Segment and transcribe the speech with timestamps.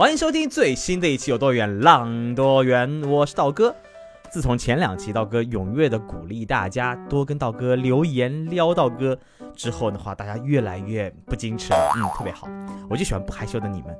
[0.00, 3.76] 欢迎收听最新的一期《有多远浪多远》，我是道哥。
[4.30, 9.18] 自从前两期道哥踊跃的鼓励大家多跟道哥留言撩道哥
[9.54, 12.48] 之后的话，大家越来越不矜持了，嗯，特别好。
[12.88, 13.94] 我就喜欢不害羞的你们。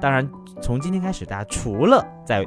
[0.00, 0.28] 当然，
[0.60, 2.44] 从今天开始，大家除了在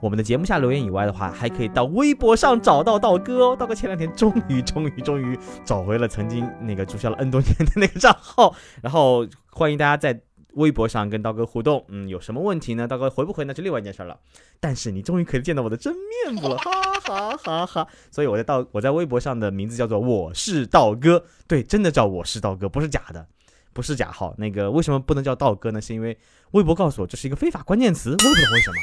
[0.00, 3.56] 我们的节目下留言以外的话，还可以到微博上找到道哥哦。
[3.56, 10.18] 道哥前两天终于、终于、终于找回了曾经那个注销了 N 多年的那个账号，然后欢迎大家在。
[10.58, 12.86] 微博上跟刀哥互动，嗯，有什么问题呢？
[12.86, 14.18] 刀哥回不回那就另外一件事儿了。
[14.60, 16.70] 但是你终于可以见到我的真面目了，哈
[17.06, 17.88] 哈哈哈！
[18.10, 23.24] 所以我在道我在微博上的名字叫做我是道哥，对，真的叫我是道哥，不是假的，
[23.72, 24.34] 不是假号。
[24.36, 25.80] 那个为什么不能叫道哥呢？
[25.80, 26.18] 是因为
[26.50, 28.76] 微博告诉我这是一个非法关键词，我也不懂为什么。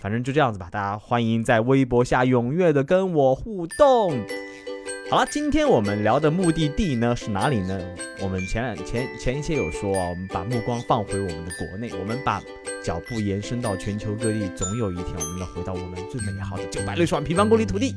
[0.00, 4.43] 反正就这样子吧，大家欢迎在微博下踊跃的跟我互动。
[5.10, 7.78] 好了，今天我们聊的目的地呢是哪里呢？
[8.20, 12.40] 我们前两前前一些有说啊，我们把目光放回我们的国内，我们把
[12.82, 17.94] 脚步延伸到全球各地，总有一天我们要回到我们最美好的九百六十万平方公里土地。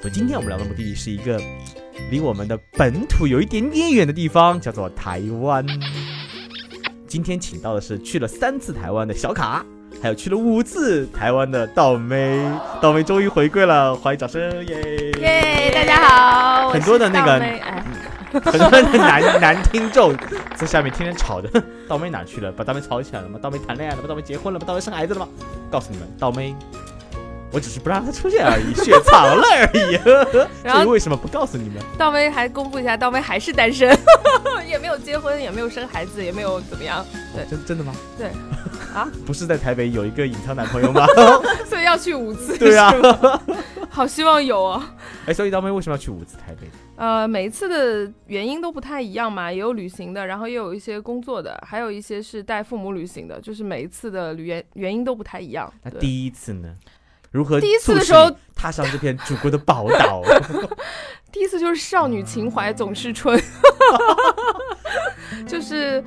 [0.00, 1.40] 所以今天我们聊的目的地是一个
[2.08, 5.66] 离我们的本土有一点点远的地方，叫做台湾。
[7.08, 9.66] 今天请到的是去了三次台湾的小卡。
[10.02, 12.44] 还有去了五次台湾的倒霉，
[12.82, 15.12] 倒霉终于回归了，欢迎掌声耶！
[15.20, 20.14] 耶，大家好，很多的那个， 很多的男男听众
[20.54, 21.48] 在下面天天吵着，
[21.88, 22.50] 道妹哪去了？
[22.52, 23.38] 把道妹吵起来了吗？
[23.40, 24.08] 道妹谈恋爱了吗？
[24.08, 24.66] 道妹结婚了吗？
[24.66, 25.28] 道妹生孩子了吗？
[25.70, 26.54] 告诉你们，道妹。
[27.52, 29.96] 我只是不让他出现而已，雪藏了而已。
[30.64, 31.80] 然后为什么不告诉你们？
[31.96, 33.96] 道威还公布一下，道威还是单身，
[34.68, 37.06] 也没有结婚，也没有生孩子，也没有怎么样。
[37.32, 37.94] 对，真真的吗？
[38.18, 38.26] 对，
[38.92, 41.06] 啊，不是在台北有一个隐藏男朋友吗？
[41.64, 42.58] 所以要去五次。
[42.58, 42.92] 对啊，
[43.94, 44.82] 好希望有哦。
[45.24, 46.66] 哎，所以道威为什么要去五次台北？
[46.96, 55.72] 呃，每一次的原因都不太一样嘛，也有旅行的，然后也有一些工作的，还有一些是带父母旅行的，就是每一次的旅原原因都不太一样。
[55.84, 56.74] 那第一次呢？
[57.30, 60.22] 如何第一次的时候踏上这片祖国的宝岛？
[61.30, 63.36] 第一次就是少女情怀总是春，
[65.46, 66.02] 就是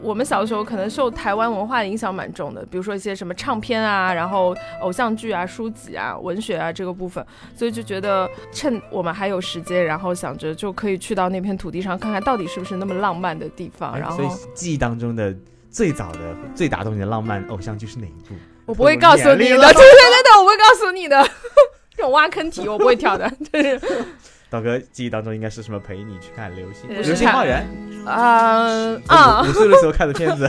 [0.00, 7.24] 我们小的时候可能受台湾文化影响蛮重的，比如说一些什么唱片啊，然后偶像剧啊、书籍啊、文学啊这个部分，
[7.56, 13.98] 所以就觉得趁我们还有时间，然后想着就可以去到那片土地上看看到底是不是那么浪漫的地方。
[13.98, 15.34] 然后，所以记忆当中的
[15.70, 16.20] 最早的、
[16.54, 18.34] 最打动你的浪漫偶像剧是哪一部？
[18.64, 21.20] 我不会告诉你的，对对对 对，我不会告诉你的，
[21.96, 23.28] 这种挖坑题我不会跳的。
[23.52, 23.80] 就是
[24.52, 25.80] 道哥记忆当中应该是什么？
[25.80, 27.66] 陪你去看流星，流星花园。
[28.04, 29.42] 啊啊！
[29.42, 30.46] 五岁的时候看的片子。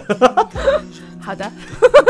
[1.22, 1.50] 好的。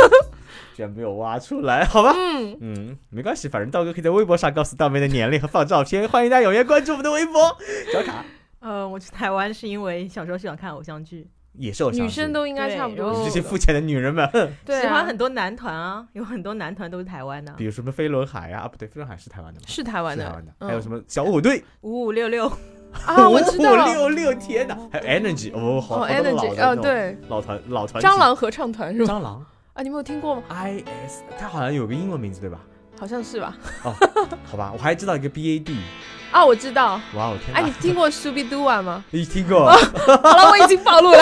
[0.75, 2.11] 居然没有挖出来，好吧。
[2.17, 7.55] 嗯嗯，没关系，反正道哥可以在微博上告诉道妹的年龄和放照片，欢迎大家踊跃关注我们的微博。
[7.91, 8.25] 小卡。
[8.59, 11.27] 呃，我去台湾是因为小时候喜欢看偶像剧。
[11.53, 13.13] 也是女生都应该差不多。
[13.23, 14.27] 这些肤浅的女人们，
[14.65, 19.65] 对，喜欢很多男团啊，有很多男团都是台湾的，比如什么飞轮海啊，啊不对，飞轮海是台湾的吗？
[19.67, 20.51] 是台湾的，台湾的。
[20.59, 22.47] 还有什么小虎队，五五六六
[23.05, 24.77] 啊，我知道，五五六六，天哪！
[24.91, 29.13] 还有 Energy，哦，好，Energy，哦，对，老团老团，蟑螂合唱团是吧？
[29.13, 32.59] 蟑螂啊，你没有听过吗？IS，它好像有个英文名字对吧？
[33.03, 33.53] 好像是吧？
[33.83, 33.93] 哦，
[34.49, 35.75] 好吧，我还知道一个 BAD。
[36.31, 36.93] 啊，我知道。
[37.15, 37.53] 哇，我天！
[37.53, 39.03] 哎，你听过 Shubi Dua 吗？
[39.11, 39.69] 你听过。
[39.69, 39.75] 好
[40.37, 41.19] 了，我已经暴露了。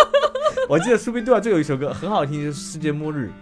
[0.68, 3.32] 我记得 Shubi Dua 就有一首歌很好听，就是《世界末日》。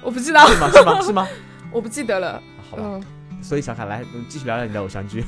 [0.00, 0.46] 我不知道。
[0.48, 0.70] 是吗？
[0.72, 1.00] 是吗？
[1.02, 1.28] 是吗？
[1.70, 2.42] 我不记得了。
[2.70, 2.98] 好吧。
[3.42, 5.22] 所以小凯来，继续聊聊你的偶像剧。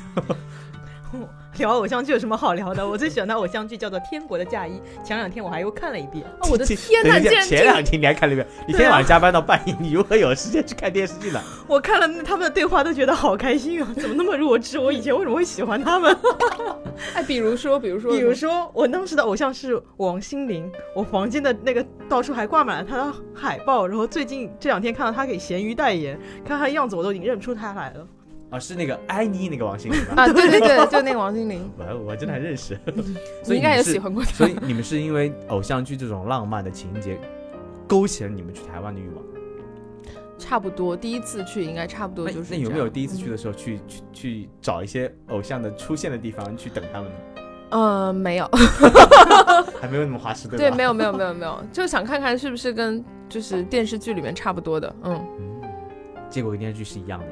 [1.68, 2.88] 聊偶像剧有什么好聊的？
[2.88, 6.24] 我最喜欢的偶像剧叫做《天国的嫁衣》，前两天我还又看了一遍。
[6.50, 7.18] 我的 天哪！
[7.44, 8.46] 前两天你还看了一遍？
[8.66, 11.40] 你天天晚上加班到半夜，你如何有时间去看电视剧呢？
[11.66, 13.92] 我看了他们的对话，都觉得好开心啊！
[13.96, 14.78] 怎么那么弱智？
[14.78, 16.16] 我以前为什么会喜欢他们？
[17.14, 23.86] 哎，比如说，比如说，比如说，我当时的偶像是王心凌，我房间的那个到处还挂满了她的海报。
[23.86, 28.06] 然后最近这两天看到她给咸鱼代言，看她的样子，我都已经认不出她来了。
[28.50, 31.70] 啊，是那个爱你那个王心凌啊，对对对， 就那个王心凌。
[31.78, 32.78] 我我真的还认识，
[33.44, 34.30] 所以应该也喜欢过他。
[34.30, 37.18] 所以你们是因为偶像剧这种浪漫的情节，
[37.86, 39.24] 勾起了你们去台湾的欲望？
[40.38, 42.54] 差不多，第一次去应该差不多就是。
[42.54, 47.16] 那有没有第一次去的时候去去去找一些偶像的出现的地方去等他们呢？
[47.70, 48.48] 呃，没有，
[49.78, 50.64] 还没有那么花痴，对吧？
[50.64, 55.60] 对，没有没有没有没有，就想看看是不是跟就是电视剧里面差不多的，嗯，嗯，
[56.30, 57.26] 结果跟电视剧是一样的。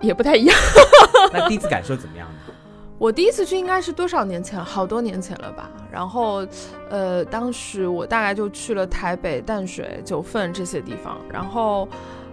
[0.00, 0.56] 也不太一样。
[1.32, 2.34] 那第一次感受怎么样呢？
[2.98, 4.64] 我第一次去应该是多少年前了？
[4.64, 5.70] 好多年前了吧。
[5.90, 6.44] 然后，
[6.90, 11.16] 呃，当时我大概就去了台北、淡水、九份这些地方。
[11.32, 11.88] 然后，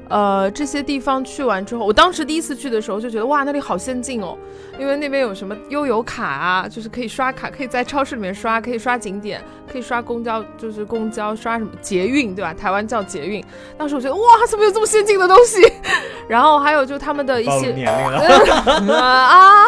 [0.09, 4.37] 呃，这些地方去完之后，我当时第一次去的时候就觉得哇，那里好先进哦，
[4.79, 9.41] 因为那边有什么悠游卡啊，就是可以刷卡，可以在超市里面刷，可以刷景点，
[9.71, 12.53] 可以刷公交，就是公交刷什么捷运，对吧？
[12.53, 13.43] 台湾叫捷运。
[13.77, 15.61] 当时我觉得哇，怎么有这么先进的东西？
[16.29, 18.97] 然后还有就他们的一些年龄了。
[18.97, 19.65] 啊，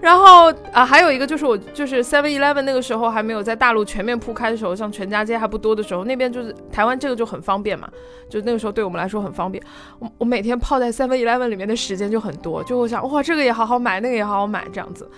[0.00, 7.88] 然后啊，还有一个就是我就是 Seven Eleven 那个时候还没有在大陆全面铺开的时候，像全家街还不多的时候，那边就是台湾这个就很方便嘛，
[8.28, 9.62] 就那个时候对我们来说很方便。
[9.98, 15.10] 我我每天泡在 Seven Eleven 里面的时间就很多，就会想哇，这个也好好买，那个也好好买这样子。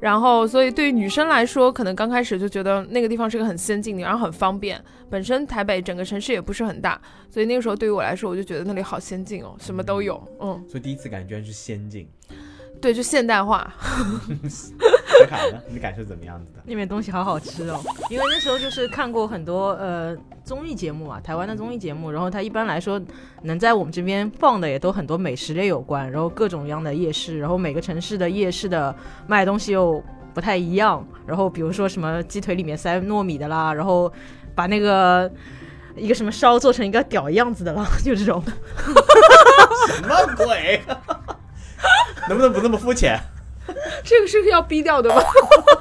[0.00, 4.80] 然后，所以对于女生来说，可能刚开始就觉得那个地方是个很先进的，然后很方便。
[5.10, 10.22] 本身台北整个城市也不是很大，所以那个时候对于我来说，我就觉得那里好先进哦，什么都有。
[10.38, 12.08] 嗯，所以第一次感觉是先进。
[12.80, 13.74] 对，就现代化。
[15.68, 16.60] 你感受怎么样子的？
[16.64, 17.80] 那边东西好好吃哦，
[18.10, 23.00] 因为那时候就是看过很多呃综艺节目啊，台湾的综艺节目，然后它一般来说
[23.42, 28.94] 能在我们这边放的也都很多美食类有关，然后各种各样的夜市，然后每个城市的夜市的
[29.26, 30.02] 卖东西又
[30.34, 34.12] 不太一样，然后比如说什么鸡腿里面塞糯米的啦，然后
[34.54, 35.30] 把那个
[35.96, 38.42] 一个什么烧做成一个屌样子的啦，就这种。
[39.86, 40.80] 什么鬼？
[42.28, 43.18] 能不能不那么肤浅？
[44.04, 45.22] 这个是要逼掉的吧？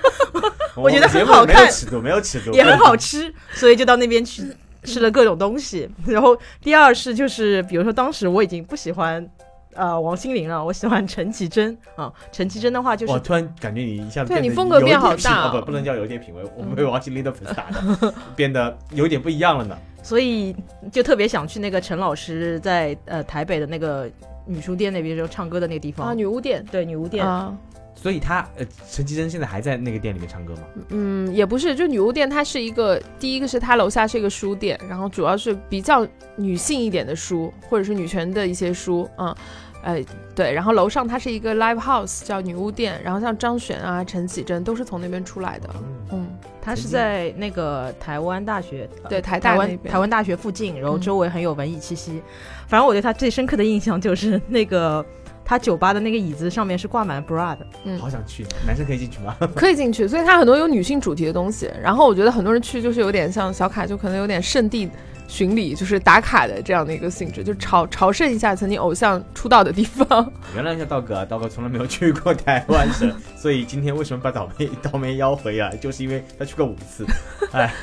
[0.76, 4.44] 我觉得们节目很好看没有尺度，没有尺度，也很好吃，所以就到那边去
[4.84, 5.90] 吃了各种东西。
[6.06, 9.28] 然后第二是就是，比如说当时我已经不喜欢
[9.74, 12.14] 呃王心凌了，我喜欢陈绮贞啊。
[12.32, 19.76] 陈绮贞的话就是我突然感觉你一下对你风格变好大哦哦不，不能叫有点品味，我们被王心凌的粉丝打的，变得有点不一样了呢。
[20.04, 20.56] 所以
[20.92, 24.10] 就特别想去那个陈老师在呃台北的那个
[24.46, 26.08] 女书店那边就唱歌的那个地方。
[26.08, 27.54] 啊，女巫店对女巫店，啊，
[28.00, 30.62] 所以他呃，陈绮贞现在还在那个店里面唱歌吗？
[30.90, 39.36] 嗯，也不是，就女巫店，它是一个，第一个是它楼下是一个书店，然后主要是比较女性一点的书，或者是女权的一些书，嗯，
[39.82, 40.06] 哎，
[40.36, 45.70] 对，然后楼上它是一个 live house，叫女巫店，然后像张悬啊、陈绮贞都是从那边出来的，
[46.12, 46.28] 嗯，
[46.62, 51.02] 他是在那个台湾大学，呃对台大台湾台湾大学附近，然后嗯。
[51.02, 52.22] 周围很有文艺气息。
[52.68, 55.04] 反正我对他最深刻的印象就是那个
[55.50, 57.66] 他酒吧的那个椅子上面是挂满 bra 的。
[57.86, 59.34] 嗯好想去，男生可以进去吗？
[59.56, 61.72] 可以进去，所以它很多有女性主题的东西。
[61.82, 64.90] 然后我觉得很多人去就是有点像小卡，就可能有点圣地
[65.30, 70.30] 巡礼，就是打卡的这样的一个性质，就朝朝圣一下曾经偶像出道的地方。
[70.54, 77.06] 原来一下道哥啊，道哥从来没有去过台湾省，所以今天为什么把倒霉倒霉邀回来，就是因为他去过五次，
[77.54, 77.74] 哎，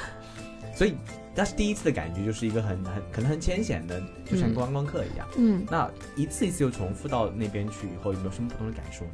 [0.75, 0.95] 所以
[1.35, 4.01] 但是第一次的感觉就是一个很很可能很浅显的，
[4.31, 5.27] 就像嗯观光客一样。
[5.37, 9.11] 嗯，那一次一次又重复到那边去以后，有没有什么不同的感受呢？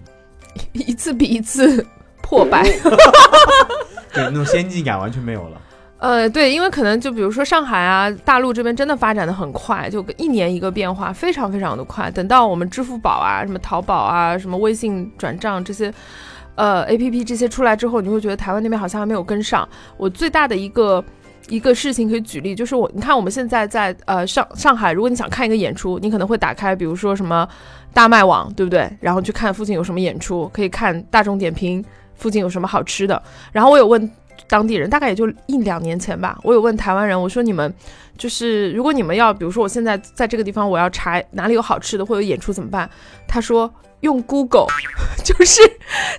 [0.73, 1.87] 一次比一次
[2.23, 2.63] 破败。
[4.13, 5.63] 对，那种先进感完全没有了。
[5.99, 12.11] 呃，对，因为可能就比如说上海啊，大陆这边真的发展的很快，就一年一个变化，非常非常的快。
[12.11, 15.93] 等到我们支付宝啊、什么淘宝啊、什么微信转账这些，
[16.55, 19.67] 呃，A P P 这些出来之后，你会觉得台湾那边好像还没有跟上。
[19.97, 21.03] 我最大的一个。
[21.51, 27.47] 一个事情可以举例，就是我，你看我们现在在呃上上海，如果你想看一个演出，你可能会打开，比如说什么
[27.93, 28.91] 大麦网，对不对？
[29.01, 33.21] 然后去看附近有什么演出，可以看大众点评附近有什么好吃的。
[33.53, 34.11] 然后我有问
[34.49, 37.73] 当地人，大概也就一两年前吧，我有问台湾人，我说你们
[38.17, 42.89] 就是如果你们要，比如说我现在在这个地方，我要查哪里有好吃的或者有演出怎么办？
[43.27, 43.69] 他说
[44.01, 44.67] 用 Google，
[45.25, 45.61] 就是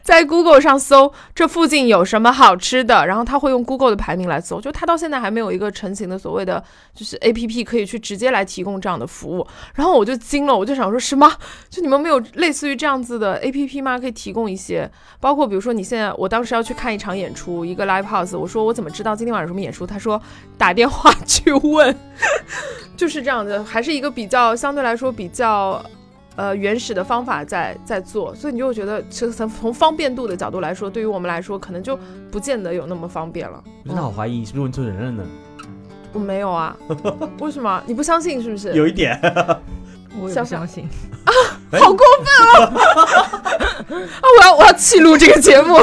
[0.04, 9.46] 在 Google 上搜这附近有什么好吃的，然后他会用 Google 的排名来搜，就他到现在还没有一个成型的所谓的就是 APP 可以去直接来提供这样的服务，
[9.76, 11.32] 然后我就惊了，我就想说什么？
[11.70, 13.98] 就你们没有类似于这样子的 APP 吗？
[14.00, 19.88] 可以提供一些，包括比如说你现在，我当时要去看一场演出，一个 live house，我说我怎么知道今天晚上有什么演出？
[19.88, 20.22] 他说
[20.58, 21.96] 打电话去问，
[22.96, 25.84] 就是这样的，还是一个比较相对来说比较。
[26.36, 31.98] 呃，原始的方法在在做，所以你就会觉得，其实从从方便度的角度来说，对于我们来说，可能就
[32.32, 33.62] 不见得有那么方便了。
[33.84, 35.24] 我真的好怀疑你是不是问错人了呢？
[36.14, 36.76] 我没有啊，
[37.40, 37.82] 为什么？
[37.86, 38.74] 你不相信是不是？
[38.74, 39.20] 有一点，
[40.20, 40.88] 我也不相信
[41.26, 41.32] 啊。
[41.80, 42.80] 好过分哦！
[43.96, 45.78] 啊，我要我要弃录这个节目，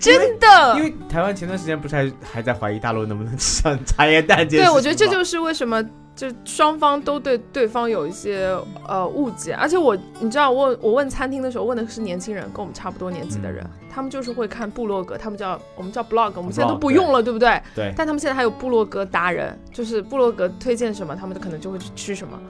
[0.00, 0.76] 真的。
[0.76, 5.82] 因为台湾前段时间不是还还在怀疑大陆能不能吃上茶叶蛋这对，我觉得这就是为什么
[6.16, 8.58] 就双方都对对方有一些
[8.88, 17.60] 呃误解，而且我你知道我我问餐厅的时候问的是年轻人，跟我们差不多年纪的人，他们就是会看部落格，他们叫我们叫 blog，我们现在都不用了，对不对？
[17.74, 22.40] 对，但他们现在还有部落格达人，就是部落格推荐什么，他们就可能就会去吃什么。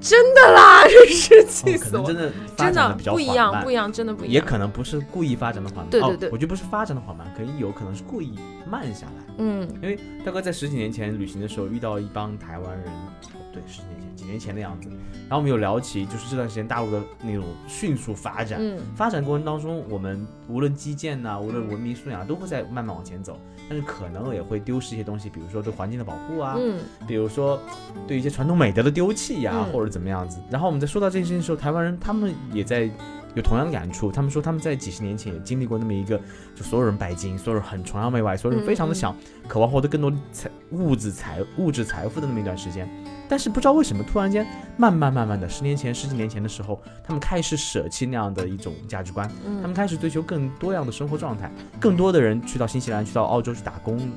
[0.00, 2.02] 真的啦，真是气死我！
[2.02, 4.34] 能真的发真的不一样，不一样，真的不一样。
[4.34, 9.34] 也可能不是故意发展的缓慢，对对对哦，我觉得不是发展的缓慢，可能有可能是故意慢下来。
[9.38, 13.12] 嗯因为大哥在十几年前旅行的时候遇到一帮台湾人，哦
[13.52, 14.88] 对，十几年前，几年前的样子。
[15.28, 23.38] 然后我们有聊起，就是这段时间大陆的那种迅速发展，嗯发展过程当中，我们无论基建呐、无论文明素养啊，都会在慢慢往前走，
[23.70, 27.56] 但是可能也会丢失一些东西，比如说对环境的保护啊，嗯比如说
[28.04, 30.40] 对一些传统美德的丢弃呀、嗯或者怎么样子。
[30.50, 32.90] 然后我们在说到这件事情的时候，台湾人他们也在
[33.34, 36.20] 有同样的感触，他们说他们在几十年前也经历过那么一个，
[36.54, 42.88] 就所有人拜金，所有人很崇洋媚外，所有人非常的想渴望获得更多财物质财物质财富的那么一段时间。
[43.28, 44.44] 但是不知道为什么，突然间
[44.76, 54.10] 慢慢慢慢的，十年前、十几年前的时候，他们开始舍弃那样的一种价值观，他们嗯开始追求更多样的生活状态，更多的人去到新西兰、去到澳洲去打工、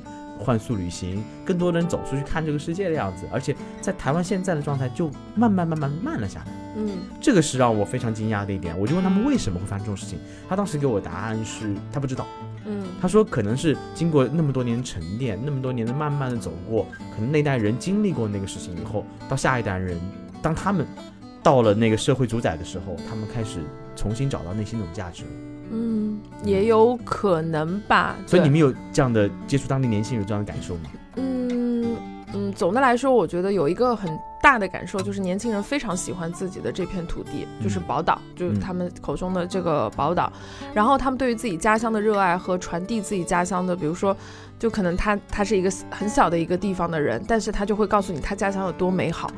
[0.44, 3.26] 换速旅行，更多的人走出去看这个世界的样子。
[3.32, 8.78] 而且在台湾现在的状态就慢慢慢慢慢了下来，嗯这个是让我非常惊讶的一点。
[8.78, 12.26] 我就问他们为什么会发生这种事情，他当时给我答案是他不知道，
[12.66, 19.98] 嗯他说可能是经过那么多年沉淀，那么多年的慢慢的走过，可能那代人经历过那个事情以后，到下一代人，
[20.42, 20.86] 当他们
[21.42, 23.60] 到了那个社会主宰的时候，他们开始
[23.96, 25.30] 重新找到内心那种价值了。
[25.76, 28.14] 嗯，也有可能吧。
[28.26, 30.82] 所以你们有这样的接触当地年轻人有这样的感受吗？
[31.16, 31.96] 嗯
[32.32, 40.32] 嗯，总的来说，我觉得有一个很大的感受，就是年轻人非常喜欢自己的这片土地，就是嗯宝岛，就是嗯他们口中的这个宝岛。
[40.72, 44.16] 然后他们对于自己家乡的热爱和传递自己家乡的，比如说，
[44.58, 49.30] 就可能他他是一个很小的一个地方的人，但是他就会告诉你他家乡有多美好。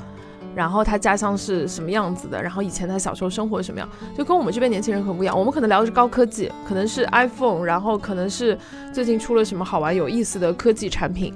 [0.57, 3.87] 然后他家乡是什么样子的，然后以前他小时候生活什么样，
[4.17, 5.39] 就跟我们这边年轻人很不一样。
[5.39, 8.59] 我们可能聊的是高科技，可能是 iPhone，然后可能是
[8.91, 11.35] 最近出了什么好玩有意思的科技产品，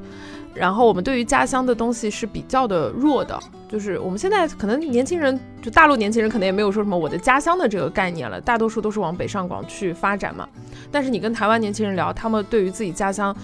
[0.54, 10.48] 然后我们对于家乡的东西是比较的弱的，就是我们现在可能年轻人，就大陆年轻人可能也没有说什么我的家乡的这个概念了，大多数都是往北上广去发展嘛。
[10.90, 13.36] 但是你跟台湾年轻人聊，他们对于自己家乡，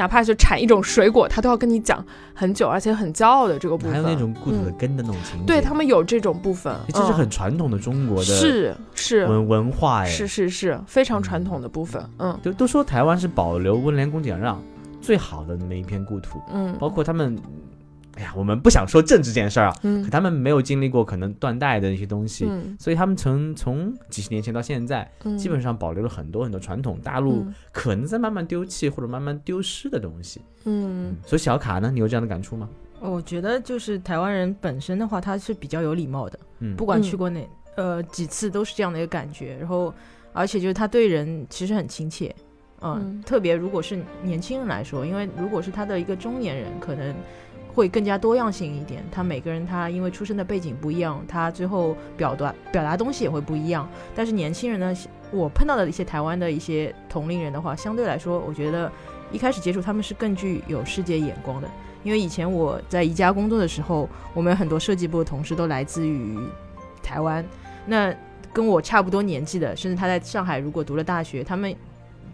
[0.00, 2.02] 哪怕是产一种水果，他都要跟你讲
[2.32, 3.92] 很久，而且很骄傲的这个部分。
[3.92, 14.58] 还有那种故土的嗯根的那种情节，对他们有这种部分，这是嗯很传统的中国的是是文文化哎，是是是非常传统的部分，嗯都都说台湾是保留温良恭俭让
[15.02, 17.36] 最好的那么一片故土，嗯包括他们，
[18.16, 30.40] 哎呀，我们不想说政治这件事儿啊，嗯可他们没有经历过可能断代的那些东西，嗯所以他们从从几十年前到现在，嗯，基本上保留了很多很多传统大陆嗯可能在慢慢丢弃或者慢慢丢失的东西。
[30.64, 32.68] 嗯所以小卡呢，你有这样的感触吗？
[33.00, 37.40] 我觉得就是台湾人本身的话，他是比较有礼貌的，嗯，不管嗯去过哪、
[37.76, 39.56] 呃几次都是这样的一个感觉。
[39.56, 39.94] 然后，
[40.34, 42.34] 而且就是他对人其实很亲切，
[42.82, 47.14] 嗯，嗯特别如果是年轻人来说，因为如果是他的一个中年人，可能
[47.72, 49.02] 会更加多样性一点。
[49.10, 53.88] 他每个人他因为出生的背景不一样，他最后表达表达东西也会不一样。
[54.14, 54.94] 但是年轻人呢，
[55.30, 58.90] 我碰到的一些台湾的一些同龄人的话，相对来说，我觉得
[59.32, 61.68] 一开始接触他们是更具有世界眼光的。
[62.02, 66.38] 因为以前我在宜家工作的时候，我们很多设计部的同事都来自于
[67.02, 67.44] 台湾，
[67.84, 68.14] 那
[68.52, 71.70] 跟我差不多年纪的，甚至他在上海如果读了大学，他们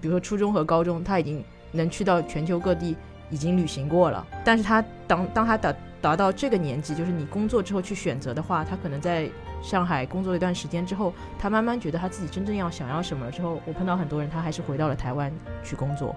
[0.01, 2.97] 比如说初中和高中，他已经能去到全球各地，
[3.31, 4.27] 已经旅行过了。
[4.45, 9.29] 但是他当当他达达到这个年纪，就是你工作之后去选择的话，他可能在
[9.63, 15.33] 上海工作一段时间之后，他慢慢觉得他自己真正要想要什么了之后，我碰到很多人，他还是回到了台湾
[15.65, 16.15] 去工作。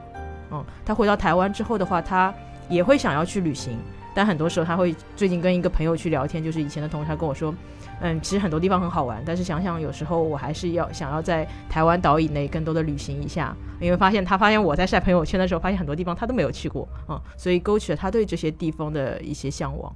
[0.52, 2.34] 嗯，他回到台湾之后的话，他
[2.68, 3.80] 也会想要去旅行，
[4.14, 7.54] 但很多时候他会最近跟一个朋友去聊天，就是以前的同事，他跟我说，
[8.02, 19.94] 嗯，其实很多地方很好玩，但是想想有时候我还是要想要在台湾岛以内更多的旅行一下，因为发现他发现我在晒朋友圈的时候，发现很多地方他都没有去过，嗯，所以勾起了他对这些地方的一些向往。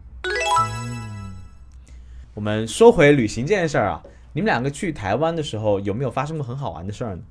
[2.34, 4.02] 我们说回旅行这件事儿啊，
[4.34, 7.22] 你们两个去台湾的时候有没有发生过很好玩的事儿呢？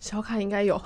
[0.00, 0.76] 小卡应该有，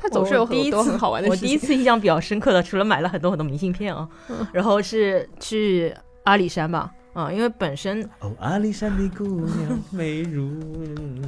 [0.00, 1.48] 他总是有很我第一次多很好玩的我事情。
[1.48, 4.08] 第一次 印象比较深刻的，除了买了很多很多明信片啊，
[4.52, 10.50] 然后是去阿里山吧，嗯，因为本身哦，阿里山的姑娘美如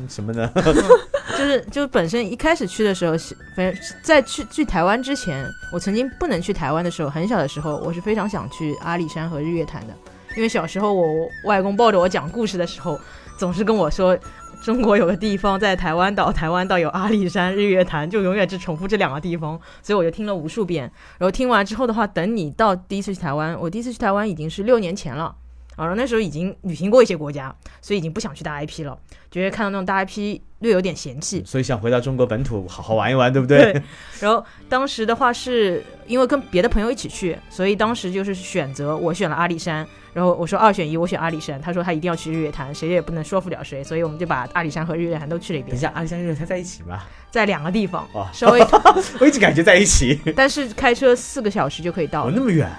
[0.08, 0.50] 什么呢？
[1.36, 9.94] 就是就是本身一开始去的时候，是反正在去去台湾之前，我曾经不能去台湾的时候，很小的时候，我是非常想去阿里山和日月潭的，
[10.36, 11.06] 因为小时候我
[11.44, 12.98] 外公抱着我讲故事的时候，
[13.36, 14.16] 总是跟我说。
[14.62, 20.84] 中国有个地方在台湾岛，台湾岛有阿里山、日月潭，就永远只重复这两个地方，所以我就听了无数遍。
[21.18, 25.34] 然后听完之后的话，等你到第一次去台湾，我第一次去台湾已经是六年前了。
[25.76, 28.98] 啊，然后那时候已经旅行过一些国家，所以已经不想去大 IP 了，
[29.30, 31.42] 觉得看到那种大 IP 略有点嫌弃。
[31.46, 33.72] 所以想回到中国本土好好玩一玩，对不对？
[33.72, 33.82] 对。
[34.20, 45.70] 然后当时的话是因为跟别的朋友一起去，所以当时就是选择我选了阿里山，然后我说二选一，我选阿里山，他说他一定要去日月潭，谁也不能说服了谁，所以我们就把阿里山和日月潭都去了一遍。
[45.70, 47.00] 等一下，阿里山、日月潭在一起吗？
[47.30, 48.60] 在两个地方，哦稍微，
[49.18, 50.20] 我一直感觉在一起。
[50.36, 52.70] 但是开车四个小时就可以到哦，那么远，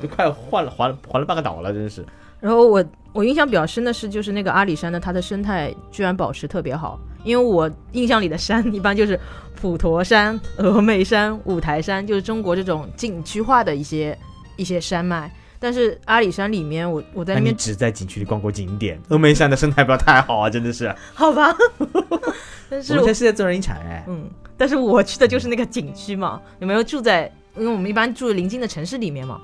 [0.00, 2.04] 都快换了环了环了半个岛了，真是。
[2.40, 6.98] 然后我我印象比较深的是，就是那个阿里山的，它的生态居然保持特别好。
[7.24, 9.18] 因为我印象里的山一般就是
[9.60, 14.16] 普陀山、峨眉山、五台山，就是中国这种景区化的一些
[14.56, 15.30] 一些山脉。
[15.58, 20.94] 但是阿里山里面，我我在那你那边只在景区里逛过景点，峨眉山的生态不要太好啊，真的是。
[21.12, 21.52] 好吧，
[22.70, 27.30] 但我是我们在世界自然遗产哎，嗯，但是我去的就是那个景区嘛，有没有住在？
[27.56, 29.40] 因为我们一般住临近的城市里面嘛，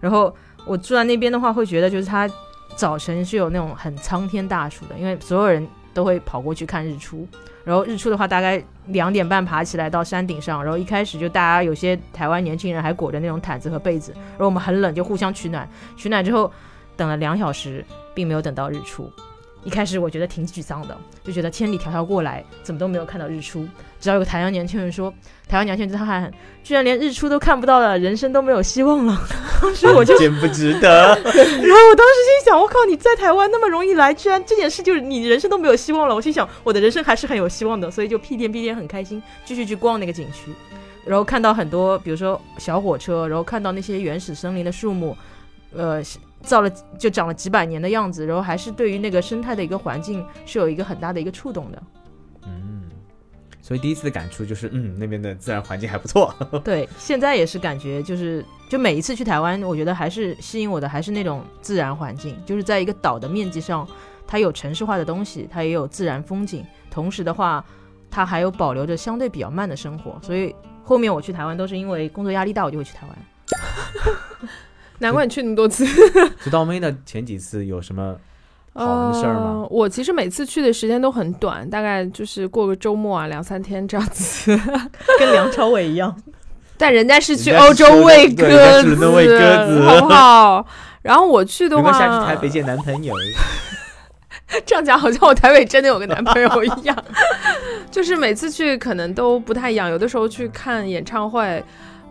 [0.00, 0.34] 然后
[0.66, 2.28] 我住在那边的话，会觉得就是他
[2.76, 7.26] 早晨是有那种很苍天大树的，因为所有人都会跑过去看日出。
[7.64, 16.50] 然后日出的话，大概两点半爬起来到山顶上，然后一开始就大家有些台湾年轻人还裹着那种毯子和被子，然后我们很冷就互相取暖，取暖之后
[16.96, 19.12] 等了两小时，并没有等到日出。
[19.64, 23.68] 一开始我觉得挺沮丧的，就觉得千里迢迢过来，怎么都没有看到日出。
[24.00, 25.12] 直到有个台湾年轻人说，
[25.48, 29.20] 台湾年轻人他喊，居然连日出都看不到了，人生都没有希望了。
[29.60, 31.08] 当时我就，真不值得。
[31.18, 36.14] 然后我当时心想，我靠，你在台湾那么容易来，居然这件事就是你人生都没有希望了。
[36.14, 40.52] 我心想，我的人生还是很有希望的，所以就屁颠屁颠很开心，继续去逛那个景区，
[41.04, 45.16] 然后看到很多，比如说小火车，然后看到那些原始森林的树木，
[45.74, 46.00] 呃。
[46.48, 51.82] 造了就长了几百年的样子，然后还是对于那个生态的一个环境是有一个很大的一个触动的。
[52.46, 52.88] 嗯，
[53.60, 56.34] 所以第一次的感触就是，嗯，那边的自然环境还不错。
[56.64, 63.86] 对，现在也是感觉就是，就每一次去台湾，我觉得还是吸引我的还是那种自然环境，就是在一个岛的面积上，
[64.26, 67.62] 它有城市化的东西，它也有自然风景，同时的话，
[68.10, 70.18] 它还有保留着相对比较慢的生活。
[70.22, 73.18] 所以后面我去台湾都是因为工作压力大，我就会去台湾。
[74.98, 75.84] 难怪你去那么多次。
[76.42, 78.16] 知道妹的前几次有什么
[78.74, 79.40] 好玩的事儿吗？
[79.62, 84.56] 呃我其实每次去的时间都很短，大概就是过个周末啊，两三天这样子。
[85.18, 86.14] 跟梁朝伟一样，
[86.76, 88.46] 但人家是去欧洲喂鸽
[88.82, 89.06] 子
[89.86, 90.66] 好不好？
[91.02, 93.14] 然后我去的话，下去台北见男朋友。
[94.64, 96.96] 这样讲好像我台北真的有个男朋友一样，
[97.90, 99.90] 就是每次去可能都不太一样。
[99.90, 101.62] 有的时候去看演唱会，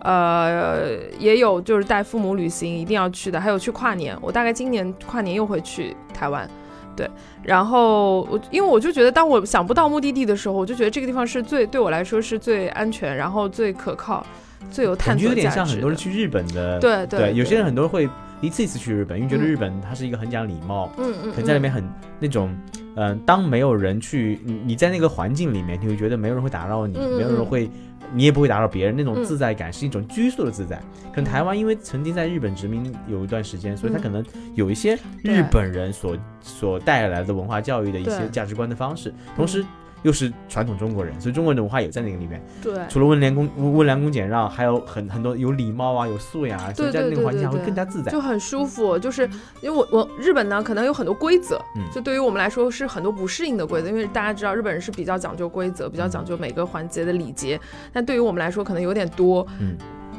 [0.01, 4.17] 呃，也有就是带父母旅行一定要去的，还有去跨年。
[4.21, 6.49] 我大概今年跨年又会去台湾，
[6.95, 7.09] 对。
[7.43, 14.25] 然后我因为我就觉得，当我想不到目的地的时候，我就觉得这个地方是最对我来说是最安全，然后最可靠、
[14.69, 15.65] 最有探感觉有点索价值的。
[15.65, 18.09] 像很多人去日本的，对对有些人很多人会
[18.41, 21.83] 一次一次去日本，因为觉得嗯日本它是一个很讲礼貌，嗯嗯，可能在里面很
[22.19, 22.53] 那种，
[22.95, 27.69] 嗯、当没有人去，你你在那个环境里面，你会觉得没有人会打扰你，没有人嗯会，
[28.13, 29.25] 你也不会打扰别人，那种嗯。
[29.25, 30.81] 自在感是一种拘束的自在。
[31.13, 39.65] 可能台湾因为曾经在日本殖民有一段时间，所以它嗯可能有一些日本人所所带来的文化教育的一些价值观的方式，同时。
[40.03, 42.41] 又是传统中国人，所以中国人的文化也在那个里面。
[42.61, 42.73] 对。
[42.89, 48.11] 除了温良恭温良恭俭让，还有很很多有礼貌啊，有素养啊，所以在那个环境下会更加自在。
[48.11, 49.29] 就很舒服，就是
[49.61, 57.59] 因为我我日本呢，可能有很多规则，嗯就对于我们来说是很多不适应的规则，因为大家知道日本人是比较讲究规则，比较讲究每个环节的礼节，
[57.91, 59.45] 但对于我们来说可能有点多。
[59.59, 59.75] 嗯。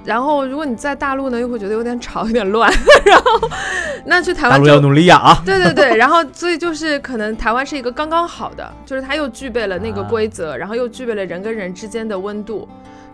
[0.08, 2.72] 然后，如果你在大陆呢，又会觉得有点吵，有点乱。
[3.04, 3.50] 然后，
[4.06, 5.36] 那去台湾就大陆要努力呀啊！
[5.44, 12.66] 对对对，然后所以就是可能台湾是一个刚刚好的，就是它又具备了那个啊规则，然后又具备了人跟人之间的温度。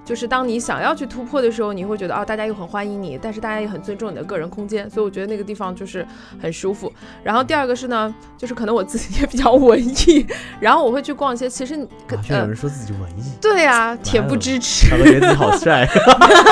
[0.05, 6.07] 就是当你想要去突破的时候，你会觉得啊，大家又很欢迎你，但是大家也很尊重你的个人空间，所以我觉得那个地方就是
[6.40, 6.93] 很舒服。
[7.23, 10.27] 然后第二个是呢，就是可能我自己也比较文艺，
[10.61, 14.90] 然后我会去逛一些，其实你好像有呃，人说自己文艺，对呀、恬不知耻。
[14.90, 15.88] 他们觉得自己好帅。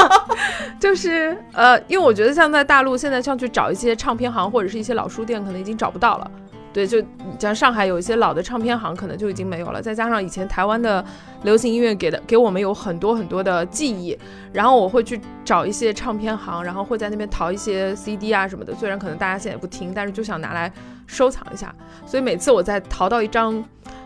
[0.81, 6.31] 就是呃，因为我觉得像在大陆，现在像去找一些唱片行或者是一些老书店，可能已经找不到了。
[6.73, 7.05] 对，就
[7.39, 9.81] 像上海有一些老的唱片行，可能就已经没有了。
[9.81, 11.05] 再加上以前台湾的
[11.43, 14.17] 流行音乐给的给我们有很多很多的记忆，
[14.53, 18.75] 然后我会去找一些唱片行，然后会在那边淘一些 CD 啊什么的。
[18.75, 20.73] 虽然可能大家现在也不听，但是就想拿来
[21.07, 21.75] 收藏一下。
[22.07, 23.63] 所以每次我在淘到一张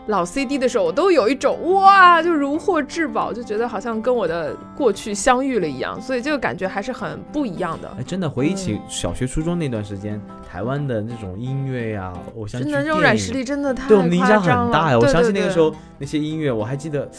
[0.07, 7.91] 老 CD 的时候，我都有一种哇，就如获至宝，就觉得好像跟我的过去相遇了一样，所以这个感觉还是很不一样的。
[7.99, 10.19] 哎，真的回忆嗯起小学、初中那段时间，
[10.49, 14.97] 台湾的那种音乐呀、偶像剧、真的，这种软实力真的太对我们的影响很大呀！
[14.97, 17.09] 我相信那个时候那些音乐，我还记得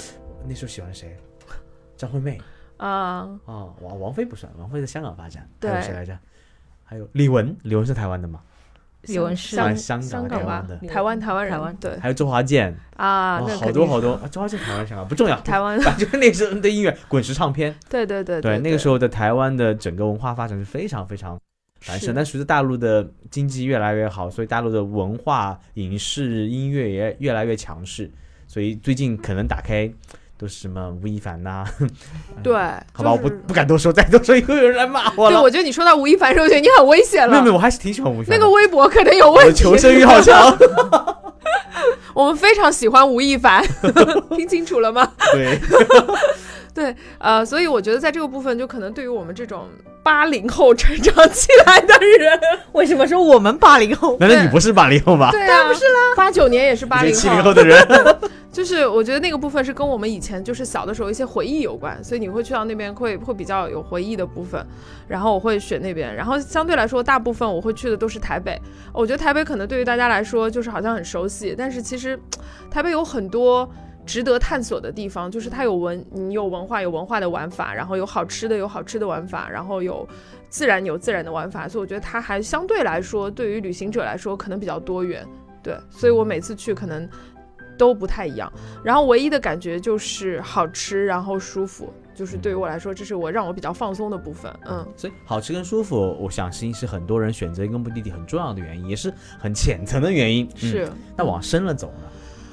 [0.49, 1.17] 那时候喜欢谁，
[1.97, 2.41] 张惠妹。
[2.79, 5.71] 啊，啊，王王菲不算，王菲在香港发展，对。
[5.71, 6.19] 还有谁来着？
[6.85, 8.41] 还有李玟，李玟是台湾的吗？
[9.03, 11.77] 李玟是香香港香港台湾的，台湾台湾人台湾。
[11.77, 11.99] 对。
[11.99, 21.39] 还有周华健，啊，哇好多好多，啊周华健台湾香港不重要，台湾， 反正那时候的音乐滚石唱片，对对对对那个时候候的台湾的整个文化发展是非常非常
[21.81, 22.07] 繁是。
[22.07, 28.11] 盛，但随着大陆的经济越来越好，所以大陆的文化、影视、音乐也越来越强势，
[28.47, 29.91] 所以最近可能打开
[30.39, 31.65] 都是什么吴亦凡呐、
[32.43, 32.55] 对，
[32.93, 37.49] 好吧，我就是不不敢多说，再多说又有人来骂我了对，我觉得你说到吴亦凡的时候，我觉得你很危险了没有没。
[37.49, 38.37] 有，我还是挺喜欢吴亦凡的。
[38.37, 39.63] 那个微博可能有问题。
[39.65, 40.57] 求生欲好强。
[42.15, 43.63] 我们非常喜欢吴亦凡，
[44.37, 45.11] 听清楚了吗？
[45.33, 45.59] 对，
[46.79, 49.67] 对，呃，所以我觉得在这个部分，就可能对于我们这种
[50.01, 54.17] 八零后成长起来的人， 为什么说我们八零后？
[54.21, 55.33] 难道你不是八零后吗？
[55.33, 57.85] 对啊，不是啦，八九年也是八零七零后的人，
[58.53, 64.65] 就是我觉得那个部分是跟我们以前就是小的时候一些回忆有关，所以你会去到那边会会比较有回忆的部分，
[65.09, 68.57] 然后我会选那边，然后相对来说大部分我会去的都是台北，
[68.93, 72.17] 我觉得台北可能对于大家来说就是好像很熟悉，但是其实
[72.71, 73.69] 台北有很多。
[74.09, 80.09] 值得探索的地方就是它有文，你有文化有文化的玩法，然后有好吃的有好吃的玩法，然后有
[80.49, 85.27] 自然有自然的玩法，所以我觉得它还相对来说对于旅行者来说可能比较多元，
[85.63, 87.07] 对，所以我每次去可能
[87.77, 88.51] 都不太一样。
[88.83, 94.51] 然后唯一的感觉就是好吃，然后舒服，就是对于我来说，这是我让我比较放松的部分。
[94.67, 100.49] 嗯，所以好吃跟舒服，我相信是很多人选择一个目的地很重要的原因，也是很浅层的原因。
[100.55, 100.89] 嗯是。
[101.15, 102.09] 那往深了走呢？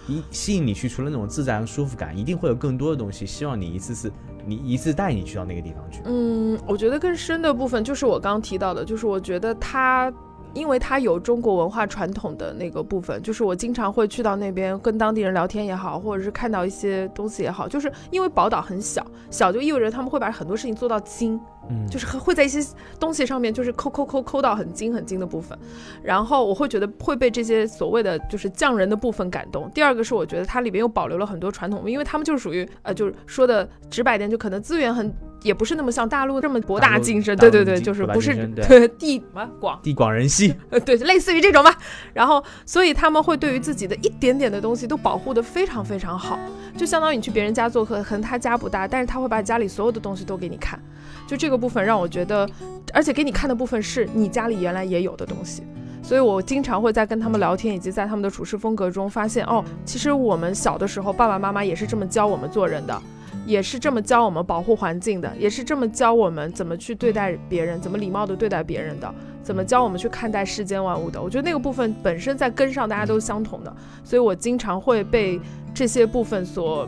[0.07, 4.11] 一吸引你去，除了那种自在和舒服感，一定会有更多的东西，希望你一次次，
[4.45, 6.01] 你一次带你去到那个地方去。
[6.05, 10.13] 嗯，我觉得更深的部分就是我刚刚提到的，就是我觉得它。
[10.55, 21.39] 因为它有中国文化传统的那个部分，就是我经常会去到那边跟当地人聊天也好，或者是看到一些东西也好，就是因为宝岛很小，小就意味着他们会把很多事情做到精，
[21.69, 22.65] 嗯，就是会在一些
[22.99, 25.57] 东西上面就是抠抠抠抠到很精很精的部分，
[26.01, 29.69] 然后我会觉得会被这些所谓的就是匠人的部分感动。
[29.71, 35.13] 第二个是我觉得它里边又保留了很多传统，因为他们就是属于呃就是说的直白点，就可能资源很
[35.45, 41.77] 也不是那么像大陆这么博大精深，对对对，就是不是对对地什么广地广人稀，呃， 对，类似于这种吧。
[42.13, 46.39] 然后，所以他们会对于自己的一点点的东西都保护的非常非常好，
[46.75, 50.79] 就相当于你去别人家做客，可能他家不大，但是他会把家里所有的东西都给你看。
[51.27, 52.49] 就这个部分让我觉得，
[52.91, 55.63] 而且给你看的部分是你家里原来也有的东西。
[56.01, 63.01] 所以我经常会在跟他们聊天，以及在他们的处事风格中发现，哦，其实我们小的时候爸爸妈妈也是这么教我们做人的。
[63.45, 71.21] 也是这么教我们保护环境的，也是这么教我们怎么去对待别人，怎么礼貌的对待别人的，怎么教我们去看待世间万物的。
[71.21, 75.39] 我觉得那个部分本身在根上大家都是相同的，所以我经常会被
[75.73, 76.87] 这些部分所，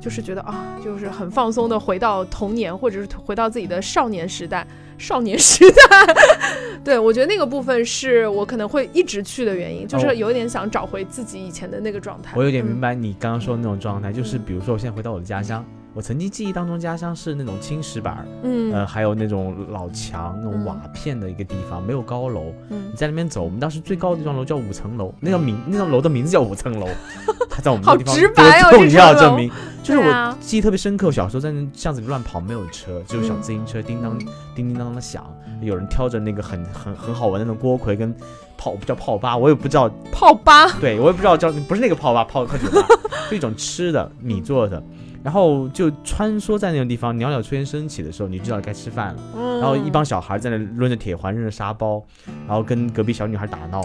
[0.00, 4.66] 就是觉得啊，就是很放松的回到童年，或者是回到自己的少年时代。
[4.98, 6.14] 少年时代，
[6.84, 12.34] 对我觉得那个部分是我可能会一直去的原因，就是哦有点想找回自己以前的那个状态。
[12.36, 20.64] 我有点明嗯白你刚刚说的那种状态，就是比如说我现在回到我的家乡，我曾经记忆当中家乡是那种青石板，嗯，呃，还有那种老墙、那种嗯。
[20.64, 22.52] 瓦片的一个地方，没有高楼。
[22.68, 22.90] 嗯。
[22.90, 26.86] 你在那边走，我们当时最高的一幢楼叫五层楼，那个名那栋楼的名字叫五层楼，
[27.48, 29.50] 它在我们好那地方 直白哦多重要，证明。
[29.82, 31.08] 就是我记忆特别深刻。
[31.08, 33.42] 我小时候在那巷子里乱跑，没有车，只有小嗯。
[33.42, 34.28] 自行车，叮当叮
[34.68, 35.24] 叮当当的响，
[35.60, 38.14] 有人挑着那个很很很好闻的那种锅盔跟
[38.56, 39.90] 泡不叫泡吧，我也不知道。
[40.12, 42.86] 泡吧，对我也不知道叫不是那个泡吧，泡泡酒吧，
[43.30, 44.80] 就一种吃的米做的，
[45.22, 49.22] 然后就穿梭在那种地方，袅袅炊烟升起的时候，你就知道该吃饭了。
[49.36, 49.60] 嗯。
[49.60, 52.02] 然后一帮小孩在那抡着铁环，扔着沙包，
[52.46, 53.84] 然后跟隔壁小女孩打闹，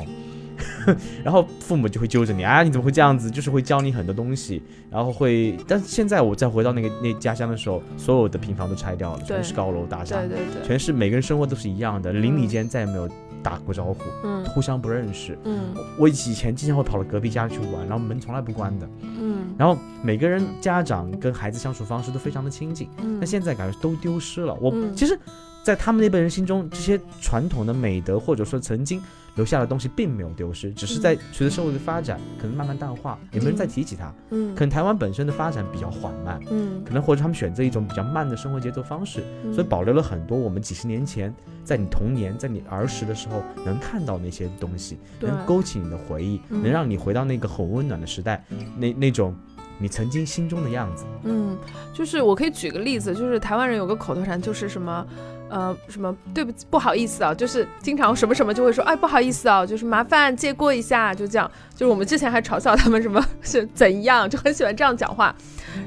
[1.23, 3.29] 然后父母就会揪着你，啊，你怎么会这样子？
[3.29, 13.09] 就是会教你很多东西，然后会，但是现在我再回到那个那家乡的时候，所有的平房都拆掉了，全是高楼大厦对，对对，全是每个人生活都是一样的，邻里间再也没有
[13.45, 15.37] 打过招呼，嗯互相不认识。
[15.43, 18.89] 嗯我以前经常会跑到隔壁家去玩，然后门从来不关的。
[19.03, 24.55] 嗯然后每个人家长跟孩子相处方式都非常的亲近，嗯，但现在感觉都丢失了。
[24.55, 25.17] 我、嗯其实
[25.65, 29.01] 在他们那辈人心中，这些传统的美德或者说曾经
[29.33, 34.13] 留下的东西并没有丢失，只是在随着社会的发展，可能慢慢淡化，也没人再提起它。
[34.29, 48.45] 嗯可能台湾本身的发展比较缓慢，嗯可能或者他们选择一种比较慢的生活节奏方式，嗯所以保留了很多我们几十年前在你童年、在你儿时的时候能看到那些东西，能勾起你的回忆，嗯能让你回到那个很温暖的时代，
[48.77, 49.35] 那那种
[49.79, 51.05] 你曾经心中的样子。
[51.23, 51.57] 嗯，
[51.91, 55.03] 就是我可以举个例子，就是台湾人有个口头禅，就是什么。
[55.49, 61.49] 呃，什么对不起，不好意思啊，就是经常什么什么就会说，哎，不好意思啊，就是麻烦借过一下，就这样。
[61.75, 65.35] 就是我们之前还嘲笑他们什么是怎样，就很喜欢这样讲话。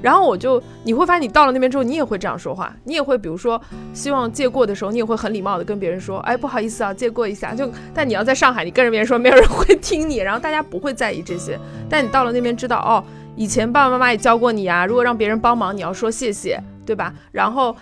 [0.02, 3.60] 然后我就你会发现，你到了那边之后，你也会这样说话，你也会比如说
[3.92, 7.54] 希望借过的时候，你也会很礼貌的跟别人说，哎，不好意思啊，借过一下。
[7.54, 11.58] 就但你要在上海，你跟着别人说，没有人会听你，然后大家不会在意这些。
[11.88, 13.02] 但你到了那边，知道哦，
[13.34, 17.12] 以前爸爸妈妈也教过你啊，如果让别人帮忙，你要说谢谢，对吧？
[17.32, 17.74] 然后。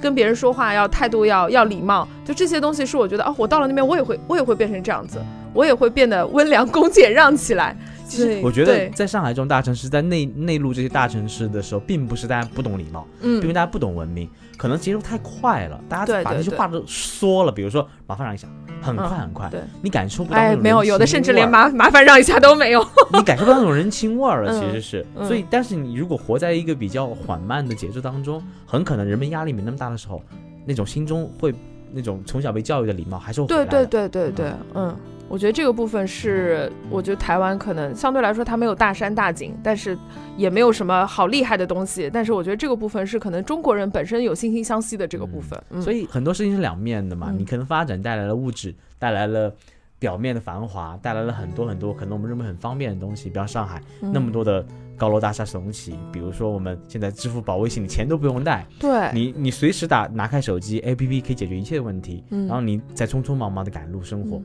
[0.00, 5.18] 跟别人说话要态度要要礼貌，就这些东西是我觉得哦，我到了那边我也会我也会变成这样子，
[5.52, 7.76] 我也会变得温良恭俭让起来。
[8.14, 17.52] 其实我觉得在上海这种大城市，在内内陆这些大城市的时候，并不是大家不懂礼貌，嗯因为大家不懂文明，可能节奏太快了，大家把那些话都缩了。
[17.52, 18.46] 比如说麻烦让一下，
[18.80, 22.86] 很快嗯很快，对你感受不到哎，没有，有的甚至连麻麻烦让一下都没有。
[23.12, 25.06] 你感受不到那种人情味儿了，嗯其实是。
[25.16, 30.22] 嗯所以，但是你如果活在一个比较缓慢的节奏当中，很可能人们压力没那么大的时候，
[30.66, 31.52] 那种心中会
[31.94, 33.64] 那种从小被教育的礼貌还是对。
[33.66, 34.94] 对对对对，嗯，
[35.28, 39.96] 我觉得这个部分是，我觉得台湾可能相对来说它没有大山大景，但是
[40.36, 47.28] 也没有什么好厉害的东西，但是我觉得这个部分是可能中国人本身有惺惺相惜的这个部分，所以很多事情是两面的嘛。
[47.30, 49.52] 嗯你可能发展带来了物质，带来了
[49.98, 54.64] 表面的繁华，带来了很多很多可能我们认为很方便的东西，比方上海嗯那么多的
[54.96, 64.38] 高楼大厦耸起，比如说我们现在支付宝、微信，你钱都不用带，对，你你随时打拿开手机，APP 可以解决一切问题，嗯然后你再匆匆忙忙的赶路生活。
[64.38, 64.44] 嗯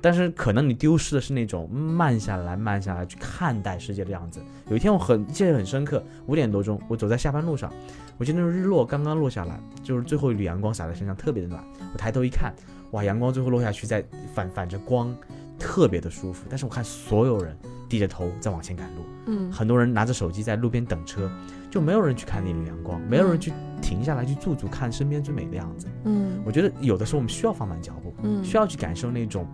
[0.00, 4.40] 但是可能你丢失的是那种慢下来、慢下来去看待世界的样子。
[4.70, 7.68] 有一天我很记得很深刻，五点多钟，我走在下班路上，
[8.16, 11.60] 我记得那种日落刚刚落下来，就是最后一缕阳光洒在身上，特别的暖。
[11.92, 12.54] 我抬头一看，
[12.92, 15.12] 哇，阳光最后落下去，在反反着光，
[15.58, 16.46] 特别的舒服。
[16.48, 17.58] 但是我看所有人
[17.88, 19.52] 低着头在往前赶路，嗯。
[19.52, 21.30] 很多人拿着手机在路边等车，
[21.70, 25.86] 就没有人去看那缕阳光，没有人去停下来去驻足看身边最美的样子。
[26.04, 26.42] 嗯。
[26.44, 29.46] 我觉得有的时候我们需要放慢脚步，嗯，需要去感受那种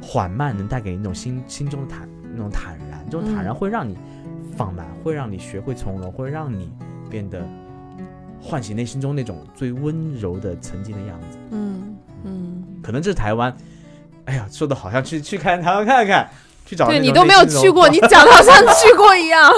[0.00, 3.54] 缓慢能带给你那种心心中的坦那种坦然，这种坦然嗯。
[3.54, 3.98] 会让你
[4.56, 6.72] 放慢，会让你学会从容，会让你
[7.10, 7.46] 变得
[8.40, 11.38] 唤醒内心中那种最温柔的曾经的样子。
[11.50, 13.54] 嗯嗯，可能这是台湾，
[14.26, 16.28] 哎呀，说的好像去去看台湾看看，
[16.66, 19.50] 去找对你都没有去过，你讲的好像去过一样。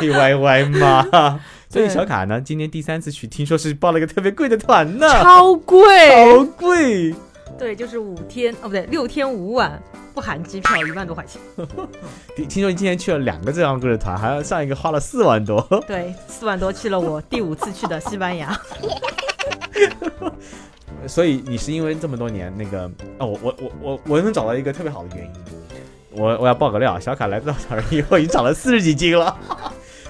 [0.00, 1.40] 可 以歪歪吗？
[1.68, 7.14] 所以小卡呢，今年第三次去，听说是报了个特别贵的团呢，超贵，超贵。
[7.58, 9.80] 对，就是五天哦，不对，六天五晚
[10.12, 11.40] 不含机票，一万多块钱。
[12.36, 15.60] 听 听说你今年去了两个这样贵的团，还要上一个花了四万多。
[15.86, 18.56] 对，四万多去了我第五次去的西班牙。
[21.06, 25.32] 所以你是因为这么多年那个哦，我我我我我能找到一个特别好的原因，
[26.16, 29.36] 我我要爆个料，小卡来到小人以后已经长了四十几斤了，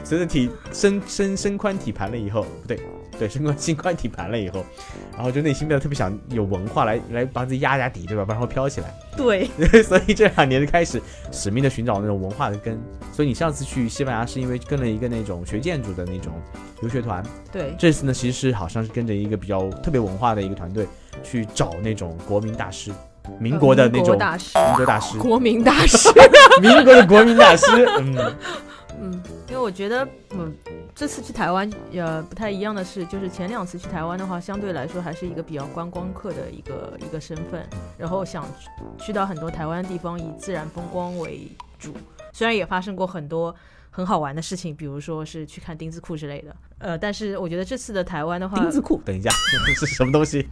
[0.03, 2.79] 随着体身身身宽体盘了以后，不对
[3.19, 4.65] 对身宽心宽体盘了以后，
[5.13, 8.25] 然后就内心变得特别想有文化来来把自己压压底，对吧？
[8.25, 8.93] 不然会飘起来。
[9.17, 9.49] 对，
[9.83, 12.79] 所以这两年就开始使命的寻找那种文化的根。
[13.13, 16.33] 所以你上次去西班牙是因为跟了一个那种学建筑的那种
[16.81, 20.87] 留学团，对，这次呢其实是好像是跟着一个比较特别文化的一个团队
[21.23, 22.91] 去找那种国民大师，
[23.39, 24.59] 民国的那种民国大师。
[24.59, 26.09] 民国大师，国民大师。
[26.61, 27.67] 民国的国民大师，
[27.99, 28.17] 嗯，
[29.01, 30.55] 嗯，因为我觉得，嗯，
[30.95, 37.67] 这次去台湾，呃，不太一样的是，就是前两次去台湾的话，相对来说还是一个比较观光客的一个一个身份，
[37.99, 38.47] 然后想
[38.99, 41.93] 去到很多台湾地方以自然风光为主，
[42.33, 43.55] 虽然也发生过很多
[43.91, 49.29] 很好玩的事情，比如说是去看丁字裤之类的，呃，但是我觉得这次的台湾的话，丁字裤，等一下
[49.75, 50.47] 是什么东西？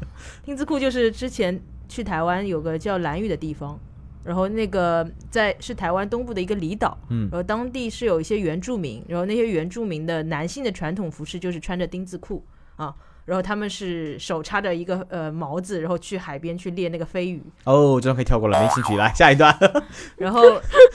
[0.44, 1.60] 丁字裤就是之前
[1.92, 3.78] 去台湾有个叫兰屿的地方，
[4.24, 7.28] 然后那个在是台湾东部的一个离岛，嗯。
[7.30, 12.42] 然后当地是有一些原住民，然后那些原住民的男性的传统服饰就是穿着丁字裤
[12.76, 12.94] 啊，
[13.26, 18.96] 然后他们是手插着一个呃毛子，然后去海边去猎那个飞鱼，哦，这段可以跳过了，没兴趣。
[18.96, 19.54] 来下一段，
[20.16, 20.42] 然后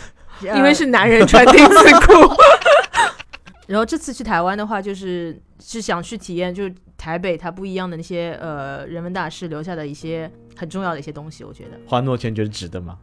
[0.41, 1.75] 因为是男人穿丁字
[2.07, 2.33] 裤，
[3.67, 12.97] 然后这次去台湾的话，就是是想去体验，就是台北它不一样的那些呃人文大师留下的一些很重要的一些东西，我觉得花诺钱觉得值得吗？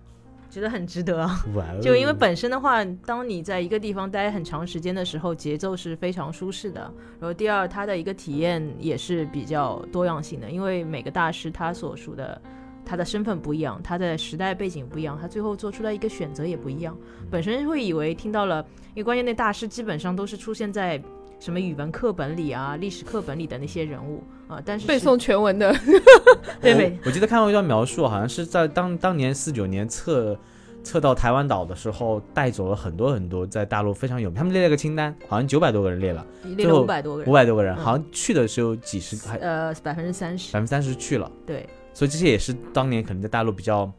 [0.51, 1.45] 觉得很值得啊。
[1.55, 6.81] 哦就因为本身的话，当你在一个地方待很长时间的时候，节奏是非常舒适的。
[7.19, 12.41] 然后第二，它的一个体验也是比较多样性的，因为每个大师他所属的
[12.85, 16.97] 他的身份不一样，他的时代背景不一样，他最后做出来一个选择也不一样。
[17.29, 21.03] 本身会以为听到了，因为关键那大师基本上都是出现在
[21.45, 25.71] 什么语文课本里啊、历史课本里的那些人物啊、但是背诵全文的，
[26.59, 26.99] 对对。
[27.05, 30.35] 我记得看过一段描述，好像是在当当年四九年测
[30.83, 36.27] 测到台湾岛的时候，带走了很多很多在大陆非常有名，他们列了个清单，好像九百多个人列了，
[36.57, 37.85] 列了五百多个人，五百多个人，嗯。
[37.85, 40.51] 好像去的只有几十，还呃百分之三十。
[40.51, 41.69] 百，分之三十去了，对。
[41.93, 43.93] 所以这些也是当年可能在大陆比较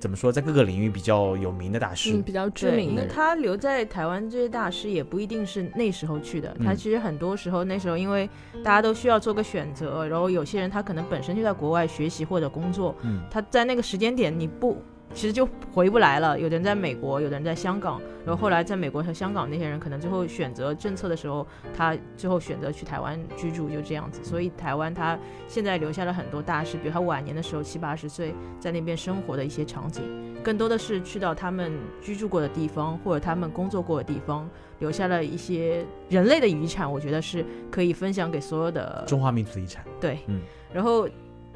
[0.00, 2.12] 怎么说，在各个领域比较有名的大师。
[2.14, 8.28] 嗯，比较知，名的他留在台湾这些大师也不一定是那时候去的，嗯他其实很多时候那时候因为
[8.64, 14.82] 大家都需要做个选择，然后有些人他可能本身就在国外学习或者工作，嗯，他在那个时间点你不。
[15.12, 16.38] 其实就回不来了。
[16.38, 21.46] 有的人在美国，有的人在香港，然后后来在美国和香港那些人可能最后选择政策的时候，
[21.76, 24.22] 他最后选择去台湾居住，就这样子。
[24.22, 25.18] 所以台湾他
[25.48, 30.04] 现在留下了很多大师，比如他晚年的时候七八十岁在那边生活的一些场景，
[30.42, 39.84] 更多的是去到他们居住过的地方或者他们工作过的地方，留下了一些人类的遗产，我觉得是可以分享给所有的中华民族的遗产。
[40.00, 40.40] 对，嗯
[40.72, 41.08] 然后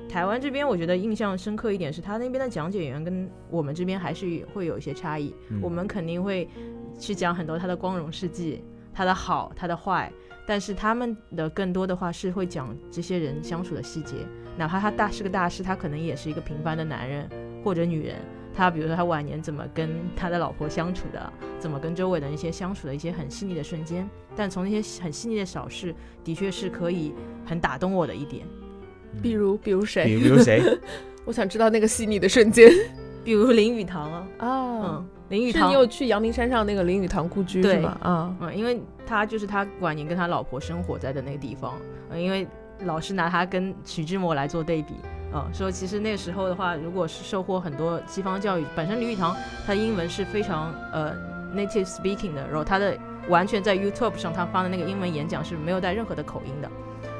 [0.08, 5.34] 台湾这边我觉得印象深刻一点是，他那边的讲解员跟我们这边还是会有一些差异。
[5.50, 6.48] 嗯我们肯定会
[6.98, 8.62] 去讲很多他的光荣事迹，
[8.92, 10.12] 他的好，他的坏，
[10.46, 14.16] 但是他们的更多的话是会讲这些人相处的细节，
[14.56, 17.28] 哪怕他大是个大师，他可能也是一个平凡的男人
[17.64, 18.16] 或者女人。
[18.56, 27.12] 他比如说他晚年怎么跟他的老婆相处的，怎么跟周围的一些相处的一些很细腻的瞬间，但从那些很细腻的小事，的确是可以
[27.44, 28.46] 很打动我的一点。
[29.22, 30.14] 比如，比如比谁？
[30.14, 30.62] 如比如谁？
[31.24, 32.70] 我想知道那个细腻的瞬间
[33.24, 35.06] 比如林语堂啊，啊嗯，。
[35.30, 37.96] 林语堂是你有去阳明山上那个林语堂故居对是吗？
[38.02, 41.74] 啊，嗯，因为他就是他晚年跟他老婆生活在的那个地方，
[42.10, 42.46] 嗯，因为
[42.80, 44.92] 老是拿他跟徐志摩来做对比，
[45.32, 49.34] 嗯，说其实那个时候的话，如果是受过很多西方教育，本身林语堂
[49.66, 51.14] 他英文是非常呃
[51.56, 52.94] native speaking 的，然后他的
[53.30, 56.70] 完全在 YouTube 上他发的那个英文演讲是没有带任何的口音的，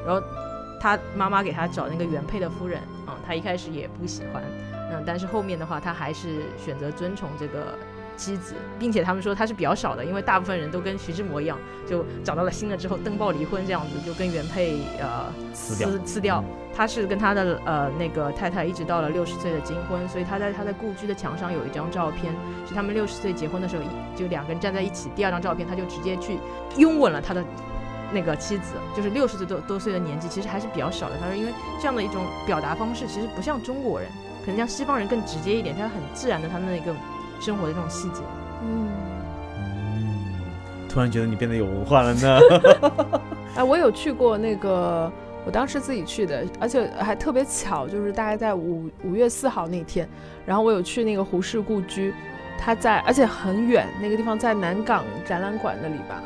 [0.06, 0.22] 然后
[0.84, 4.42] 他妈妈给他找那个原配的夫人，嗯，他一开始也不喜欢，
[4.92, 7.74] 嗯，但是后面的话他还是选择遵从这个
[8.18, 15.88] 妻子，并且他们说他是比较少的，因为大部分人都跟徐志摩一样，就找到了新的之后登报离婚这样子，就跟原配呃撕掉。
[16.04, 16.44] 撕掉。
[16.76, 22.34] 他是跟他的呃那个太太一直到了六十岁的金婚，所以他在他的故居的墙上有一张照片，
[22.68, 23.82] 是他们六十岁结婚的时候，
[24.14, 25.08] 就两个人站在一起。
[25.16, 26.36] 第二张照片，他就直接去
[26.76, 27.42] 拥吻了他的
[28.12, 31.16] 那个妻子，就是六十岁多多岁的年纪，其实还是比较少的。
[31.20, 34.08] 他说，因为这样的一种表达方式，其实不像中国人，
[34.44, 36.94] 可能像西方人更直接一点，他很自然的他们的一个
[37.40, 38.20] 生活的这种细节。
[38.62, 38.88] 嗯，
[39.56, 40.24] 嗯，
[40.88, 42.38] 突然觉得你变得有文化了呢。
[43.56, 45.10] 哎，我有去过那个，
[45.44, 50.08] 我当时自己去的，而且还特别巧，就是大概在五五月四号那天，
[50.44, 52.12] 然后我有去那个胡适故居，
[52.58, 56.20] 它在，而且很远，那个地方在南港展览馆那里吧。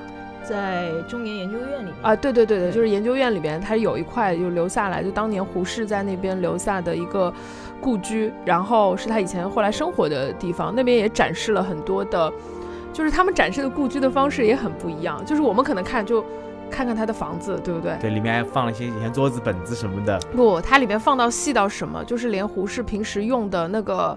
[0.49, 7.33] 在中研研究院里面啊，对对对对，就是研究院里边，它有一块就留下来，就当年胡适在那边留下的一个
[7.81, 12.33] 故居，然后是他以前后来生活的地方，那边也展示了很多的，
[12.93, 16.25] 就是他们展示的故居的方式也很不一样，就是我们可能看就
[16.71, 17.97] 看看他的房子，对不对？
[18.01, 20.19] 对，里面还放了一些以前桌子、本子什么的。
[20.35, 24.17] 不，它里面放到细到什么，就是连胡适平时用的那个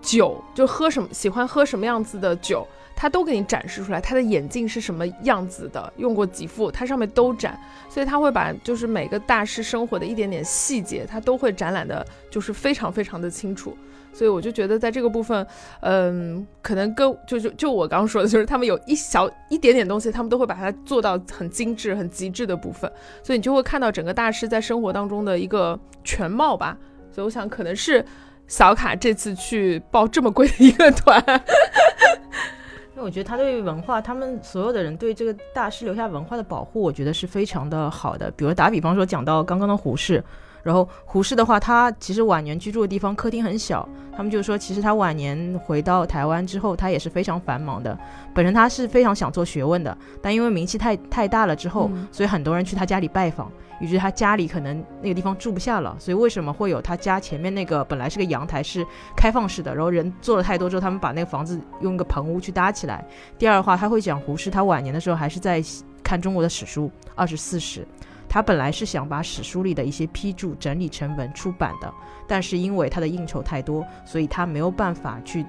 [0.00, 2.66] 酒，就喝什么喜欢喝什么样子的酒，
[3.00, 3.98] 他都给你展示出来。
[3.98, 7.58] 他的眼镜是什么样子的，用过几副，它上面都展。
[7.88, 13.74] 所以他会把就是每个大师生活的一点点细节，他都会展览的，就是非常非常的清楚。
[14.12, 15.46] 所以我就觉得在这个部分，
[15.80, 22.92] 嗯，可能跟就就就我刚刚说的，就是他们有一小一点点东西，他们都会把它做到很精致、很极致的部分。
[23.22, 26.76] 所以你就会看到整个大师在生活当中的一个全貌吧。
[27.10, 28.04] 所以我想可能是
[28.46, 31.24] 小卡这次去报这么贵的一个团，
[33.00, 38.30] 我觉得他对文化，他们所有的人对这个大师留下文化的保护，我觉得是非常的好的。
[38.32, 40.22] 比如打比方说，讲到刚刚的胡适，
[40.62, 47.98] 然后胡适的话，他其实晚年居住的地方客厅很小，他们就说，其实他晚年回到台湾之后，他也是非常繁忙的。
[48.34, 55.96] 本身他是非常想做学问的，但因为名气太太大了之后，嗯所以很多人去他家里拜访，以至于他家里可能那个地方住不下了。
[55.98, 63.04] 所以为什么会有他家前面那个本来是个阳台是开放式的，然后人做了太多之后，他们把那个房子用一个棚屋去搭起来。
[63.38, 65.62] 第二的话，他会讲胡适他晚年的时候还是在
[66.04, 67.86] 看中国的史书二十四史。
[68.30, 71.92] 他本来是想把史书里的一些批注整理成文出版的，
[72.28, 75.44] 但是因为他的应酬太多，所以他没有办法去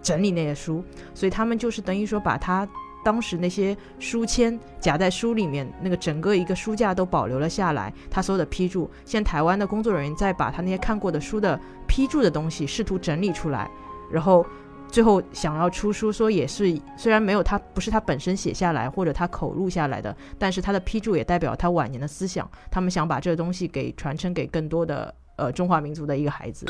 [0.00, 2.66] 整理那些书，所以他们就是等于说把他
[3.04, 8.90] 当时那些书签夹在书里面，那个整个一个书架都保留了下来，他所有的批注。
[9.04, 13.70] 现台湾的工作人员再把他那些看过的书的批注的东西试图整理出来，
[14.10, 14.44] 然后
[14.96, 26.64] 最后想要出书，说也是虽然没有他不是他本身写下来或者他口录下来的，但是他的批注也代表他晚年的思想，他们想把这个东西给传承给更多的呃中华民族的一个孩子。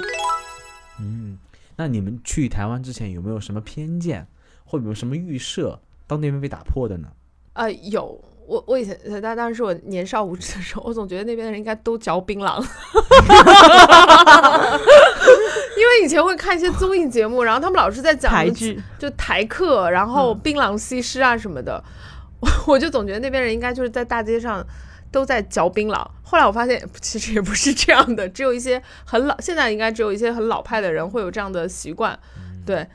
[0.99, 1.39] 嗯，
[1.77, 4.27] 那你们去台湾之前有没有什么偏见，
[4.65, 5.79] 或者有什么预设，
[6.09, 7.07] 到那边被打破的呢？
[7.53, 8.21] 呃，有。
[8.49, 12.65] 我我以前，但当时是我年少无知的时候，我总觉得那边的人应该都嚼槟榔，
[15.77, 21.83] 因为以前会看一些综艺节目，然后他们老是在讲台剧，就台客，然后槟榔西施啊什么的，
[22.41, 24.67] 我 我就总觉得那边人应该就是在大街上
[25.13, 26.07] 都在嚼槟榔。
[26.23, 32.19] 后来我发现其实也不是这样的，只有一些很老，现在应该只有一些很老派的人会有这样的习惯，
[32.65, 32.87] 对。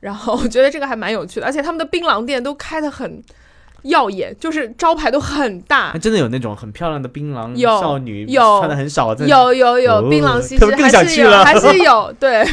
[0.00, 3.22] 然后我觉得这个还蛮有趣的，而且他们的槟榔店都开的很。
[3.82, 12.12] 耀眼，就是招牌都很大，真的有那种很漂亮的槟榔少女，有穿的很少，有有有槟榔西施， 还是有，还是有。
[12.18, 12.44] 对，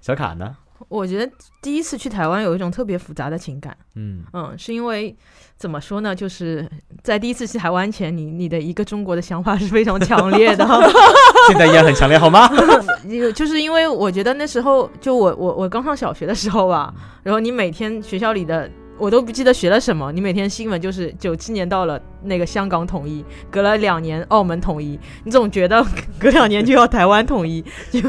[0.00, 0.56] 小卡呢？
[0.88, 1.30] 我觉得
[1.60, 5.14] 第一次去台湾有一种特别复杂的情感，嗯嗯，是因为
[5.56, 6.14] 怎么说呢？
[6.14, 6.66] 就是
[7.02, 10.64] 在第一次去台湾前，你你的一个中国的想法是非常强烈的，
[11.48, 12.48] 现在依然很强烈，好吗？
[13.34, 18.70] 就是因为我觉得那时候就我我我刚上小学的时候吧，然后你每天学校里的。
[18.98, 20.10] 我都不记得学了什么。
[20.12, 25.84] 你每天新闻就是九七年到了那个香港统一，隔了两年澳门统一，你总觉得
[26.18, 28.00] 隔两年就要台湾统一，就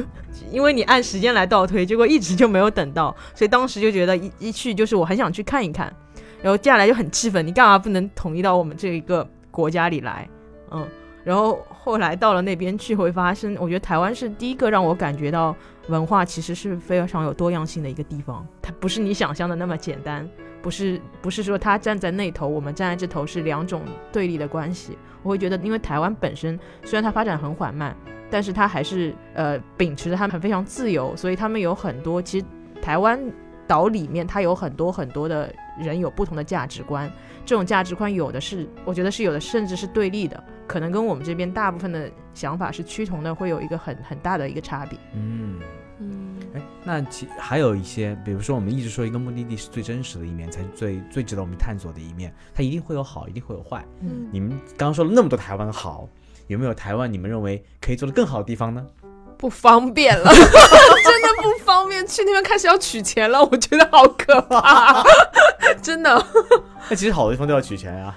[0.52, 5.94] 因为你按时间来倒推，结果一直就没有等到，所以当时就觉得一一去就是我很想去看一看，
[6.42, 10.28] 然后接下来就很气愤，你干嘛不能统一到我们这一个国家里来？
[10.72, 10.88] 嗯，
[11.24, 15.56] 然后后来到了那边去会发生，我觉得台湾是第一个让我感觉到
[15.90, 20.28] 文化其实是非常有多样性的一个地方，它不是你想象的那么简单。
[20.62, 23.82] 不是不是说他站在那头，我们站在这头是两种
[24.12, 24.98] 对立的关系。
[25.24, 27.96] 我会觉得，因为台湾本身虽然它发展很缓慢，
[28.30, 32.46] 但是它还是呃秉持着他们非常自由，所以他们有很多其实
[32.82, 33.18] 台湾
[33.66, 37.10] 岛里面它有很多很多的人有不同的价值观，
[37.46, 44.98] 这种价值观有的是我觉得是有的，甚至是对立的，可能跟我们这边大部分的想法是趋同的，会有一个很很大的一个差别。
[45.14, 45.60] 嗯。
[46.02, 53.84] 嗯，哎，那其还有一些，比如说我们一直说一个目的地是最真实的一面，才是最最值得我们探索的一面，它一定会有好，一定会有坏。
[54.00, 56.08] 嗯，你们刚刚说了那么多台湾好，
[56.48, 58.88] 有没有台湾你们认为可以做的更好的地方呢？
[59.38, 65.04] 不方便了， 真的不方便，去那边开始要取钱了，我觉得好可怕，
[65.84, 66.26] 真的。
[66.90, 68.16] 那其实好的地方都要取钱呀。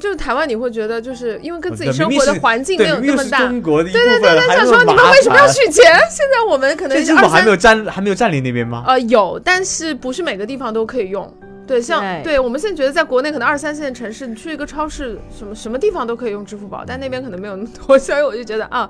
[0.00, 5.84] 就是台湾，你会觉得就是因为跟自己生活的环境没有那么大，中国的对对对对，想说你们为什么要取 钱？
[6.10, 8.84] 现在我们可能支付宝还没有占还没有占领那边吗？
[8.86, 11.30] 呃，有，但是不是每个地方都可以用。
[11.66, 18.88] 对，像对我们现在觉得在国内可能二三线城市，你去一个超市，什么什么地方都可以用支付宝，但那边可能没有那么多， 所以我就觉得啊，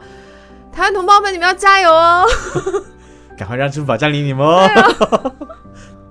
[0.72, 2.24] 台湾同胞们，你们要加油哦！
[3.36, 5.32] 赶快让支付宝占领你们哦！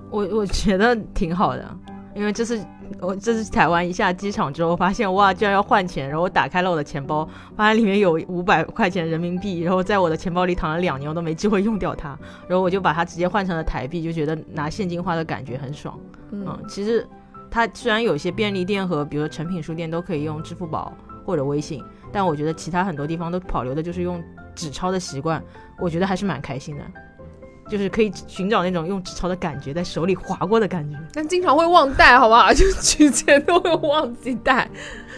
[0.10, 1.66] 我我觉得挺好的，
[2.14, 2.60] 因为这是。
[3.00, 12.18] 我这次台湾一下机场之后，发现哇，居然要换钱，然后我打开了我的钱包，发现里面有五百块钱人民币，然后在我的钱包里躺了两年，我都没机会用掉它，
[12.48, 15.98] 然后我就把它直接换成了台币，就觉得拿现金花的感觉很爽。
[16.32, 17.08] 嗯，其实
[17.50, 20.94] 它虽然有些便利店和比如说成品书店都可以用支付宝
[21.26, 24.24] 或者微信，但我觉得其他很多地方都保留的就是用
[24.56, 25.44] 纸钞的习惯，
[25.80, 26.84] 我觉得还是蛮开心的。
[27.70, 30.98] 就是可以寻找那种用纸钞的感觉，在手里划过的感觉。
[31.14, 32.52] 但经常会忘带，好不好？
[32.54, 34.70] 就取钱都会忘记带。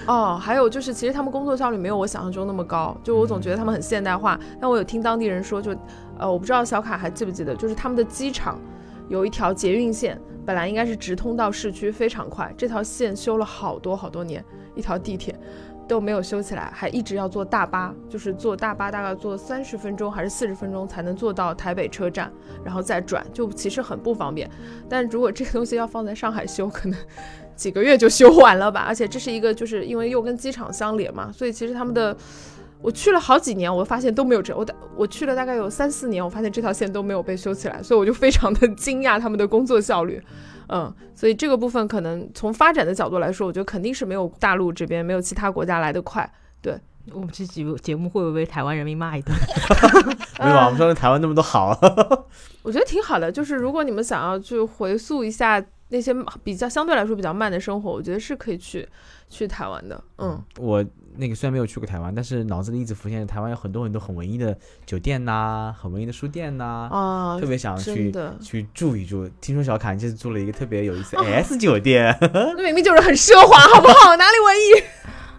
[0.05, 2.95] 哦，还有就是，其实他们工作效率没有我想象中那么高。
[3.03, 5.75] 就我总觉得他们很现代化，但我有听当地人说，就
[6.17, 8.59] 呃，我不知道小卡还记不记得，就是他们的机场
[9.07, 12.53] 有一条捷运线，本来应该是直通到市区，非常快。
[12.57, 14.43] 这条线修了好多好多年，
[14.75, 15.33] 一条地铁。
[15.88, 22.31] 都没有修起来，还一直要坐大巴，就是坐大巴大概坐三十分钟还是四十分钟才能坐到台北车站，
[22.63, 24.49] 然后再转，就其实很不方便。
[24.89, 26.97] 但如果这个东西要放在上海修，可能
[27.55, 28.86] 几个月就修完了吧。
[28.88, 32.15] 而且这是一个，就是因为又跟机场相连嘛，所以其实他们的，
[32.81, 34.65] 我去了好几年，我发现都没有这，我
[34.95, 40.21] 我去了大概有三四年，我发现这条线都没有被修起来，所以我就非常的 惊讶他们的工作效率。
[40.68, 46.30] 嗯，所以这个部分可能从发展的角度来说，我觉得肯定是没有大陆这边没有其他国家来的快。
[46.61, 46.80] 对
[47.11, 49.36] 我们这节节目会不会被台湾人民骂一顿？
[50.39, 51.78] 没有，我们说台湾那么多好，
[52.64, 53.32] 我觉得挺好的。
[53.32, 55.61] 就是如果你们想要去回溯一下
[55.93, 56.11] 那些
[56.43, 58.87] 比较相对来说比较慢的生活，我觉得是可以去
[59.29, 60.03] 去台湾的。
[60.17, 60.83] 嗯，我
[61.15, 69.29] 那个虽然没有去过台湾，但是脑子里一直浮现台湾有很多很多很文艺的酒店呐、很文艺的书店呐、啊特，别想去的，去住一住。
[69.39, 74.15] 听说小卡你这次住了一个特别有意思的 S 酒店， 那明明就是很奢华，好不好？
[74.17, 74.83] 哪里文艺？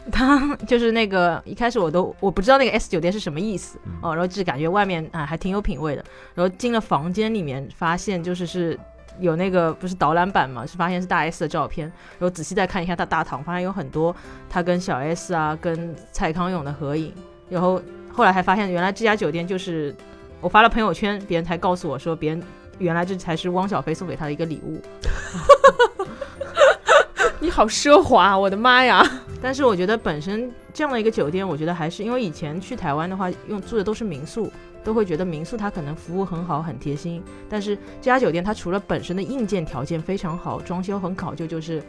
[0.13, 8.79] 他就是那个一开始我都我不知道那个 S 酒店是什么意思、嗯哦，然后就感觉外面啊还挺有品味的，然后进了房间里面发现就是是
[9.21, 11.87] 有那个不是导览版嘛，是发现是大 S 的照片，
[12.19, 14.15] 然后仔细再看一下他大堂，发现有很多
[14.49, 17.13] 他跟小 S 啊跟蔡康永的合影，
[17.49, 17.81] 然后
[18.13, 19.95] 后来还发现原来这家酒店就是
[20.41, 22.43] 我发了朋友圈，别人才告诉我说别人
[22.79, 24.81] 原来这才是汪小菲送给他的一个礼物。
[27.41, 29.05] 你好奢华，我的妈呀！
[29.43, 34.51] 但是我觉得本身这样的一个酒店，我觉得还是因为以前去台湾的话，用住的都是民宿，
[34.85, 37.23] 都会觉得民宿它可能服务很好，很贴心。
[37.49, 41.83] 但是这家酒店它除了本身的硬件条件非常好，装修很考究，就是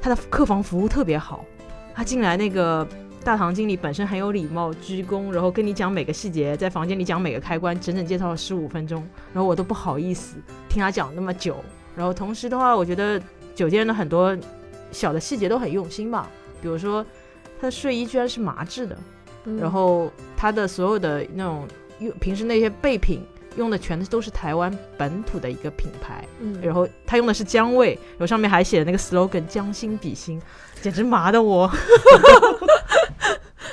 [0.00, 1.44] 它的客房服务特别好。
[1.92, 2.86] 他进来那个
[3.22, 10.36] 大堂经理本身很有礼貌，鞠躬，然后跟你讲每个细节，在房间里讲每个开关，整整介绍了十五分钟，然后我都不好意思
[10.68, 11.56] 听他讲那么久。
[11.96, 13.20] 然后同时的话，我觉得
[13.54, 14.34] 酒店的很多
[14.92, 16.30] 小的细节都很用心吧，
[16.62, 17.04] 比如说
[17.60, 18.96] 他的睡衣居然是麻质的，
[19.58, 21.66] 然后他的所有的那种
[22.00, 23.24] 用平时那些备品
[23.56, 30.40] 用的全都是台湾本土的一个品牌，嗯，然后他用的是姜味，然后上面还写的那个 slogan“ 将心比心”，
[30.80, 31.70] 简直麻的我。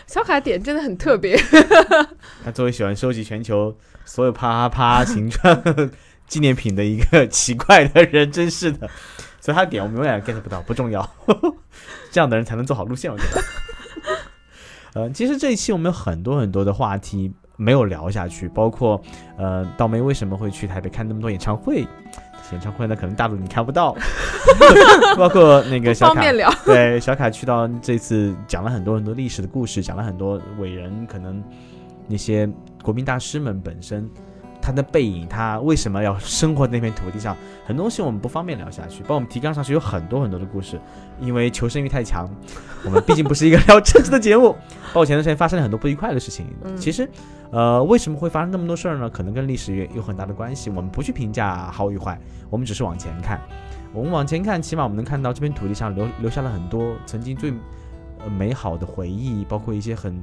[0.07, 1.37] 小卡点真的很特别。
[2.43, 3.75] 他作为喜欢收集全球
[4.05, 5.63] 所有啪啪啪形状
[6.27, 8.89] 纪念品的一个奇怪的人，真是的。
[9.39, 11.07] 所以他点我们永远 get 不到，不重要。
[12.11, 13.43] 这样的人才能做好路线，我觉得。
[14.93, 19.01] 呃，其实这一期我们有很多很多的话题没有聊下去，包括
[19.37, 21.85] 呃，道梅为什么会去台北看那么多演唱会？
[22.53, 23.93] 演唱会呢，可能大陆你看不到，
[25.17, 26.49] 包括那个小卡聊。
[26.63, 31.43] 对，小卡去到这次讲了很多很多历史的故事，讲了很多伟人，可能
[32.07, 32.49] 那些
[32.81, 34.09] 国民大师们本身
[34.67, 39.01] 他的背影，他为什么要生活在那片土地上，很多东西我们不方便聊下去。
[39.03, 40.77] 包括我们提纲上是有很多很多的故事，
[41.21, 42.29] 因为求生欲太强，
[42.83, 44.51] 我们毕竟不是一个聊政治的节目。
[44.87, 47.09] 包括前段时间发生了很多不愉快的事情，嗯其实，
[47.49, 49.09] 呃，为什么会发生那么多事儿呢？
[49.09, 50.69] 可能跟历史也有很大的关系。
[50.69, 53.39] 我们不去评价好与坏，我们只是往前看。
[53.93, 57.53] 我们往前看，起码我们能看到这片土地上留留下了很多曾经最
[58.19, 60.21] 呃美好的回忆，包括一些很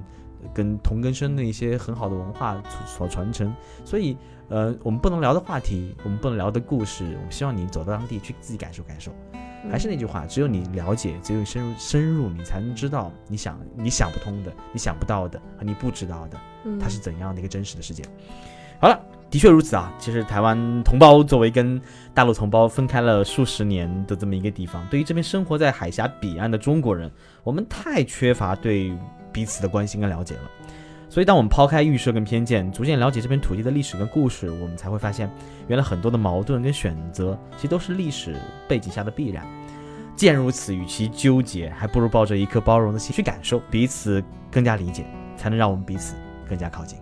[0.53, 3.55] 跟同根生的一些很好的文化所所传承。
[3.85, 4.17] 所以，
[4.49, 9.13] 呃，我们不能聊的话题，我们不能聊的故事，我们希望你走到当地去自己感受感受。
[9.71, 18.05] 还是那句话，只有你了解，只有深入深入，你才能知道你想你想不通的、你想不到的和你不知道的，嗯它是怎样的一个真实的世界。
[18.79, 19.91] 好了，的确如此啊。
[19.99, 21.81] 其实台湾同胞作为跟
[22.13, 27.11] 大陆同胞分开了数十年的这么一个地方，对于这边生活在海峡彼岸的中国人，
[27.43, 28.95] 我们太缺乏对
[29.35, 30.43] 彼此的关心跟了解了。
[31.11, 35.31] 所以，当我们抛开预设跟偏见，逐渐了解这片土地的历史跟故事，我们才会发现，
[35.69, 38.35] 原来很多的矛盾跟选择，其实都是历史
[38.67, 39.45] 背景下的必然。
[40.17, 45.05] 既然如此，与其纠结，还不如抱着一颗包容的心去感受，彼此更加理解，
[45.37, 46.15] 才能让我们彼此
[46.49, 46.99] 更加靠近。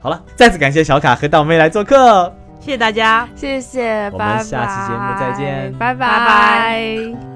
[0.00, 2.30] 好了，再次感谢小卡和道妹来做客。
[2.60, 3.28] 谢谢大家。
[3.34, 7.35] 谢谢，我们下期节目再见拜拜拜。